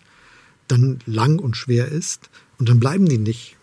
[0.68, 3.56] dann lang und schwer ist und dann bleiben die nicht.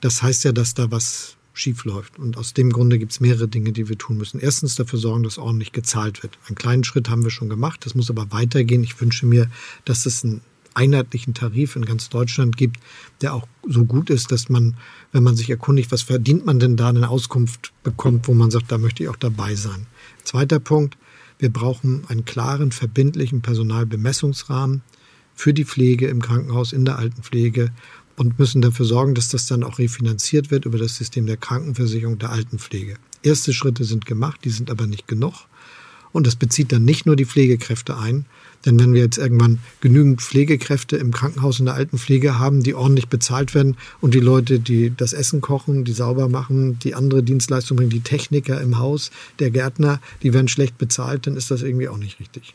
[0.00, 2.18] Das heißt ja, dass da was schief läuft.
[2.18, 4.40] Und aus dem Grunde gibt es mehrere Dinge, die wir tun müssen.
[4.40, 6.38] Erstens dafür sorgen, dass ordentlich gezahlt wird.
[6.46, 7.86] Einen kleinen Schritt haben wir schon gemacht.
[7.86, 8.84] Das muss aber weitergehen.
[8.84, 9.48] Ich wünsche mir,
[9.84, 10.42] dass es einen
[10.74, 12.78] einheitlichen Tarif in ganz Deutschland gibt,
[13.22, 14.76] der auch so gut ist, dass man,
[15.12, 18.70] wenn man sich erkundigt, was verdient man denn da, eine Auskunft bekommt, wo man sagt,
[18.72, 19.86] da möchte ich auch dabei sein.
[20.24, 20.98] Zweiter Punkt,
[21.38, 24.82] wir brauchen einen klaren, verbindlichen Personalbemessungsrahmen
[25.34, 27.70] für die Pflege im Krankenhaus, in der Altenpflege
[28.16, 32.18] und müssen dafür sorgen, dass das dann auch refinanziert wird über das System der Krankenversicherung
[32.18, 32.94] der Altenpflege.
[33.22, 35.34] Erste Schritte sind gemacht, die sind aber nicht genug.
[36.12, 38.24] Und das bezieht dann nicht nur die Pflegekräfte ein,
[38.64, 43.08] denn wenn wir jetzt irgendwann genügend Pflegekräfte im Krankenhaus und der Altenpflege haben, die ordentlich
[43.08, 47.78] bezahlt werden und die Leute, die das Essen kochen, die sauber machen, die andere Dienstleistungen
[47.78, 49.10] bringen, die Techniker im Haus,
[49.40, 52.54] der Gärtner, die werden schlecht bezahlt, dann ist das irgendwie auch nicht richtig.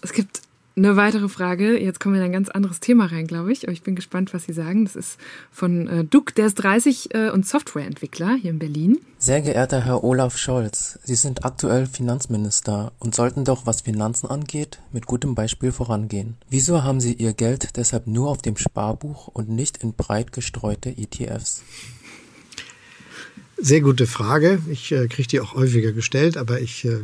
[0.00, 0.40] Es gibt
[0.76, 1.78] eine weitere Frage.
[1.78, 3.64] Jetzt kommen wir in ein ganz anderes Thema rein, glaube ich.
[3.64, 4.84] Aber ich bin gespannt, was Sie sagen.
[4.84, 5.18] Das ist
[5.52, 8.98] von äh, Duck, der ist 30 äh, und Softwareentwickler hier in Berlin.
[9.18, 14.80] Sehr geehrter Herr Olaf Scholz, Sie sind aktuell Finanzminister und sollten doch, was Finanzen angeht,
[14.92, 16.36] mit gutem Beispiel vorangehen.
[16.50, 20.90] Wieso haben Sie Ihr Geld deshalb nur auf dem Sparbuch und nicht in breit gestreute
[20.90, 21.62] ETFs?
[23.56, 24.60] Sehr gute Frage.
[24.68, 26.98] Ich äh, kriege die auch häufiger gestellt, aber ich äh,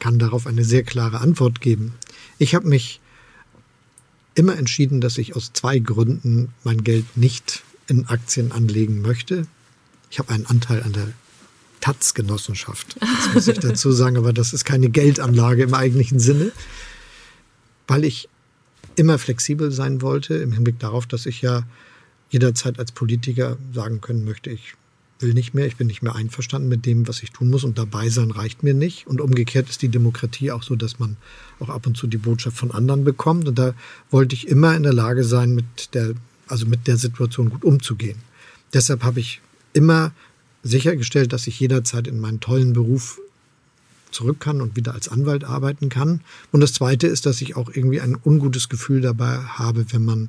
[0.00, 1.94] kann darauf eine sehr klare Antwort geben.
[2.38, 3.00] Ich habe mich
[4.34, 9.46] immer entschieden, dass ich aus zwei Gründen mein Geld nicht in Aktien anlegen möchte.
[10.10, 11.08] Ich habe einen Anteil an der
[11.80, 12.96] Taz-Genossenschaft.
[13.00, 16.52] Das muss ich dazu sagen, aber das ist keine Geldanlage im eigentlichen Sinne,
[17.86, 18.28] weil ich
[18.96, 21.64] immer flexibel sein wollte im Hinblick darauf, dass ich ja
[22.30, 24.74] jederzeit als Politiker sagen können möchte, ich
[25.22, 27.78] will nicht mehr, ich bin nicht mehr einverstanden mit dem, was ich tun muss und
[27.78, 29.06] dabei sein reicht mir nicht.
[29.06, 31.16] Und umgekehrt ist die Demokratie auch so, dass man
[31.60, 33.48] auch ab und zu die Botschaft von anderen bekommt.
[33.48, 33.74] Und da
[34.10, 36.14] wollte ich immer in der Lage sein, mit der,
[36.46, 38.18] also mit der Situation gut umzugehen.
[38.72, 39.40] Deshalb habe ich
[39.72, 40.12] immer
[40.62, 43.18] sichergestellt, dass ich jederzeit in meinen tollen Beruf
[44.10, 46.20] zurück kann und wieder als Anwalt arbeiten kann.
[46.52, 50.28] Und das Zweite ist, dass ich auch irgendwie ein ungutes Gefühl dabei habe, wenn man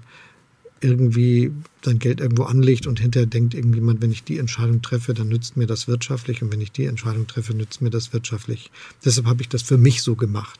[0.83, 1.51] irgendwie
[1.83, 5.57] sein Geld irgendwo anlegt und hinterher denkt irgendjemand, wenn ich die Entscheidung treffe, dann nützt
[5.57, 8.71] mir das wirtschaftlich und wenn ich die Entscheidung treffe, nützt mir das wirtschaftlich.
[9.03, 10.59] Deshalb habe ich das für mich so gemacht.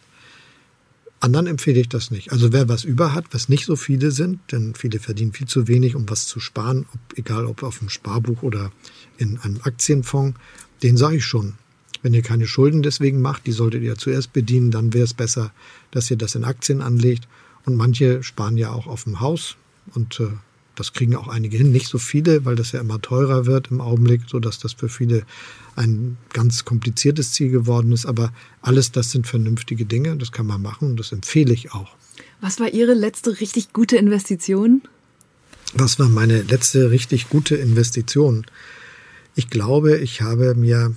[1.20, 2.34] Anderen empfehle ich das nicht.
[2.34, 5.70] Also wer was über hat, was nicht so viele sind, denn viele verdienen viel zu
[5.70, 8.72] wenig, um was zu sparen, ob, egal ob auf dem Sparbuch oder
[9.18, 10.38] in einem Aktienfonds,
[10.84, 11.54] den sage ich schon.
[12.02, 15.54] Wenn ihr keine Schulden deswegen macht, die solltet ihr zuerst bedienen, dann wäre es besser,
[15.92, 17.30] dass ihr das in Aktien anlegt.
[17.64, 19.56] Und manche sparen ja auch auf dem Haus,
[19.94, 20.28] und äh,
[20.76, 23.80] das kriegen auch einige hin, nicht so viele, weil das ja immer teurer wird im
[23.80, 25.24] Augenblick, so dass das für viele
[25.76, 28.06] ein ganz kompliziertes Ziel geworden ist.
[28.06, 31.96] Aber alles das sind vernünftige Dinge, das kann man machen und das empfehle ich auch.
[32.42, 34.82] Was war Ihre letzte richtig gute Investition?
[35.76, 38.46] Was war meine letzte richtig gute Investition?
[39.36, 40.96] Ich glaube, ich habe mir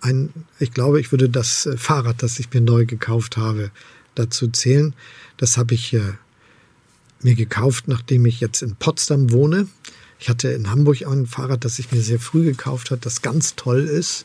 [0.00, 3.70] ein, ich glaube, ich würde das äh, Fahrrad, das ich mir neu gekauft habe,
[4.14, 4.94] dazu zählen.
[5.36, 6.12] Das habe ich äh,
[7.22, 9.68] mir gekauft, nachdem ich jetzt in Potsdam wohne.
[10.18, 13.54] Ich hatte in Hamburg ein Fahrrad, das ich mir sehr früh gekauft habe, das ganz
[13.54, 14.24] toll ist,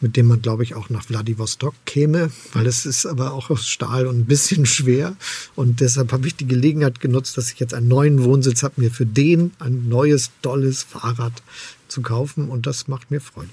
[0.00, 3.66] mit dem man, glaube ich, auch nach Vladivostok käme, weil es ist aber auch aus
[3.66, 5.16] Stahl und ein bisschen schwer.
[5.54, 8.90] Und deshalb habe ich die Gelegenheit genutzt, dass ich jetzt einen neuen Wohnsitz habe, mir
[8.90, 11.42] für den ein neues, tolles Fahrrad
[11.88, 12.48] zu kaufen.
[12.48, 13.50] Und das macht mir Freude.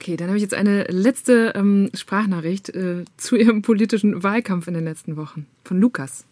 [0.00, 4.72] Okay, dann habe ich jetzt eine letzte ähm, Sprachnachricht äh, zu Ihrem politischen Wahlkampf in
[4.72, 6.24] den letzten Wochen von Lukas.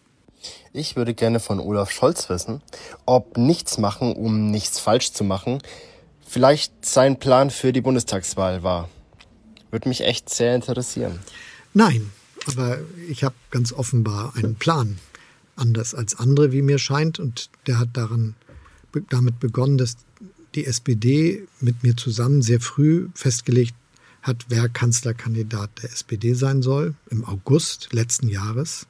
[0.73, 2.61] Ich würde gerne von Olaf Scholz wissen,
[3.05, 5.61] ob nichts machen, um nichts falsch zu machen,
[6.25, 8.89] vielleicht sein Plan für die Bundestagswahl war.
[9.71, 11.19] Würde mich echt sehr interessieren.
[11.73, 12.11] Nein,
[12.47, 14.99] aber ich habe ganz offenbar einen Plan.
[15.55, 17.19] Anders als andere, wie mir scheint.
[17.19, 18.35] Und der hat daran,
[19.09, 19.97] damit begonnen, dass
[20.55, 23.75] die SPD mit mir zusammen sehr früh festgelegt
[24.21, 28.87] hat, wer Kanzlerkandidat der SPD sein soll, im August letzten Jahres.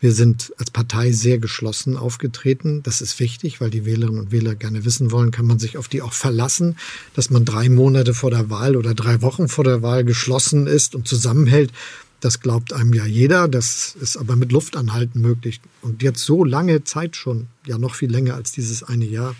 [0.00, 2.82] Wir sind als Partei sehr geschlossen aufgetreten.
[2.82, 5.88] Das ist wichtig, weil die Wählerinnen und Wähler gerne wissen wollen, kann man sich auf
[5.88, 6.76] die auch verlassen,
[7.14, 10.94] dass man drei Monate vor der Wahl oder drei Wochen vor der Wahl geschlossen ist
[10.94, 11.72] und zusammenhält.
[12.20, 13.48] Das glaubt einem ja jeder.
[13.48, 15.60] Das ist aber mit Luftanhalten möglich.
[15.82, 19.34] Und jetzt so lange Zeit schon, ja noch viel länger als dieses eine Jahr,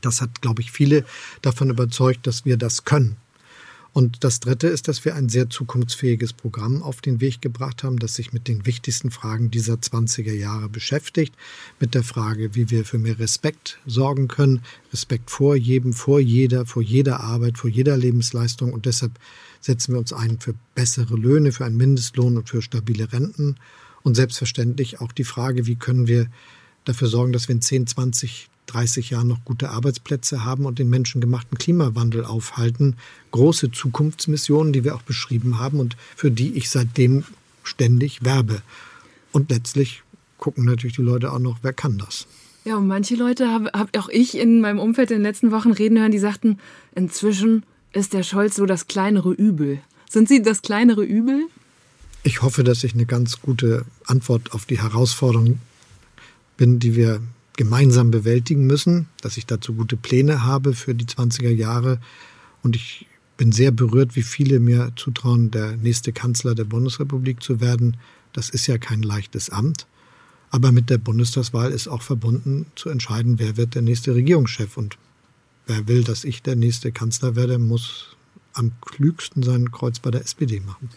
[0.00, 1.04] das hat, glaube ich, viele
[1.42, 3.16] davon überzeugt, dass wir das können.
[3.96, 7.98] Und das Dritte ist, dass wir ein sehr zukunftsfähiges Programm auf den Weg gebracht haben,
[7.98, 11.34] das sich mit den wichtigsten Fragen dieser 20er Jahre beschäftigt.
[11.80, 14.60] Mit der Frage, wie wir für mehr Respekt sorgen können.
[14.92, 18.74] Respekt vor jedem, vor jeder, vor jeder Arbeit, vor jeder Lebensleistung.
[18.74, 19.12] Und deshalb
[19.62, 23.56] setzen wir uns ein für bessere Löhne, für einen Mindestlohn und für stabile Renten.
[24.02, 26.26] Und selbstverständlich auch die Frage, wie können wir
[26.84, 30.90] dafür sorgen, dass wir in 10, 20, 30 Jahren noch gute Arbeitsplätze haben und den
[30.90, 32.96] menschengemachten Klimawandel aufhalten.
[33.30, 37.24] Große Zukunftsmissionen, die wir auch beschrieben haben und für die ich seitdem
[37.62, 38.62] ständig werbe.
[39.32, 40.02] Und letztlich
[40.38, 42.26] gucken natürlich die Leute auch noch, wer kann das?
[42.64, 45.70] Ja, und manche Leute habe hab auch ich in meinem Umfeld in den letzten Wochen
[45.70, 46.58] reden hören, die sagten,
[46.94, 49.80] inzwischen ist der Scholz so das kleinere Übel.
[50.10, 51.46] Sind Sie das kleinere Übel?
[52.22, 55.60] Ich hoffe, dass ich eine ganz gute Antwort auf die Herausforderung
[56.56, 57.20] bin, die wir
[57.56, 62.00] gemeinsam bewältigen müssen, dass ich dazu gute Pläne habe für die 20er Jahre.
[62.62, 67.60] Und ich bin sehr berührt, wie viele mir zutrauen, der nächste Kanzler der Bundesrepublik zu
[67.60, 67.96] werden.
[68.32, 69.86] Das ist ja kein leichtes Amt.
[70.50, 74.76] Aber mit der Bundestagswahl ist auch verbunden zu entscheiden, wer wird der nächste Regierungschef.
[74.76, 74.96] Und
[75.66, 78.16] wer will, dass ich der nächste Kanzler werde, muss
[78.52, 80.90] am klügsten sein Kreuz bei der SPD machen.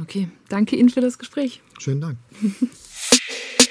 [0.00, 1.60] Okay, danke Ihnen für das Gespräch.
[1.78, 2.18] Schönen Dank.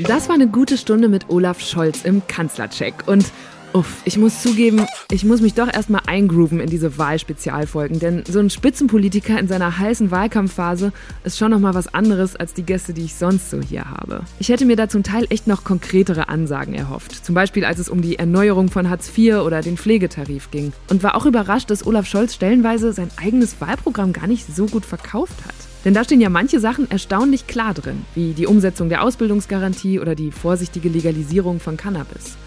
[0.08, 3.08] Das war eine gute Stunde mit Olaf Scholz im Kanzlercheck.
[3.08, 3.32] Und
[3.72, 7.99] uff, ich muss zugeben, ich muss mich doch erstmal eingrooven in diese Wahlspezialfolgen.
[7.99, 10.91] Denn so ein Spitzenpolitiker in seiner heißen Wahlkampfphase
[11.24, 14.24] ist schon nochmal was anderes als die Gäste, die ich sonst so hier habe.
[14.39, 17.26] Ich hätte mir da zum Teil echt noch konkretere Ansagen erhofft.
[17.26, 20.74] Zum Beispiel, als es um die Erneuerung von Hartz IV oder den Pflegetarif ging.
[20.89, 24.86] Und war auch überrascht, dass Olaf Scholz stellenweise sein eigenes Wahlprogramm gar nicht so gut
[24.86, 25.73] verkauft hat.
[25.86, 30.16] Denn da stehen ja manche Sachen erstaunlich klar drin, wie die Umsetzung der Ausbildungsgarantie oder
[30.16, 32.38] die vorsichtige Legalisierung von Cannabis.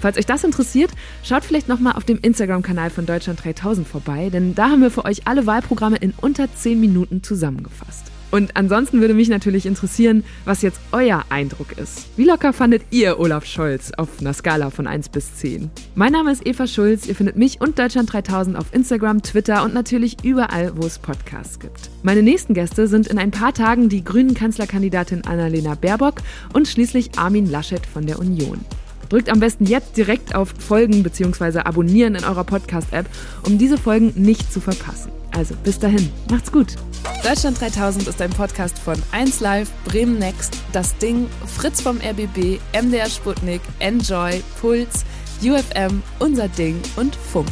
[0.00, 0.90] Falls euch das interessiert,
[1.22, 5.04] schaut vielleicht nochmal auf dem Instagram-Kanal von Deutschland 3000 vorbei, denn da haben wir für
[5.04, 8.11] euch alle Wahlprogramme in unter 10 Minuten zusammengefasst.
[8.32, 12.06] Und ansonsten würde mich natürlich interessieren, was jetzt euer Eindruck ist.
[12.16, 15.70] Wie locker fandet ihr Olaf Scholz auf einer Skala von 1 bis 10?
[15.94, 17.06] Mein Name ist Eva Schulz.
[17.06, 21.60] Ihr findet mich und Deutschland 3000 auf Instagram, Twitter und natürlich überall, wo es Podcasts
[21.60, 21.90] gibt.
[22.02, 26.22] Meine nächsten Gäste sind in ein paar Tagen die grünen Kanzlerkandidatin Annalena Baerbock
[26.54, 28.64] und schließlich Armin Laschet von der Union.
[29.12, 31.58] Drückt am besten jetzt direkt auf Folgen bzw.
[31.58, 33.04] Abonnieren in eurer Podcast-App,
[33.46, 35.12] um diese Folgen nicht zu verpassen.
[35.32, 36.76] Also bis dahin, macht's gut.
[37.22, 43.10] Deutschland 3000 ist ein Podcast von 1Live, Bremen Next, Das Ding, Fritz vom RBB, MDR
[43.10, 45.04] Sputnik, Enjoy, Puls,
[45.42, 47.50] UFM, Unser Ding und Funk.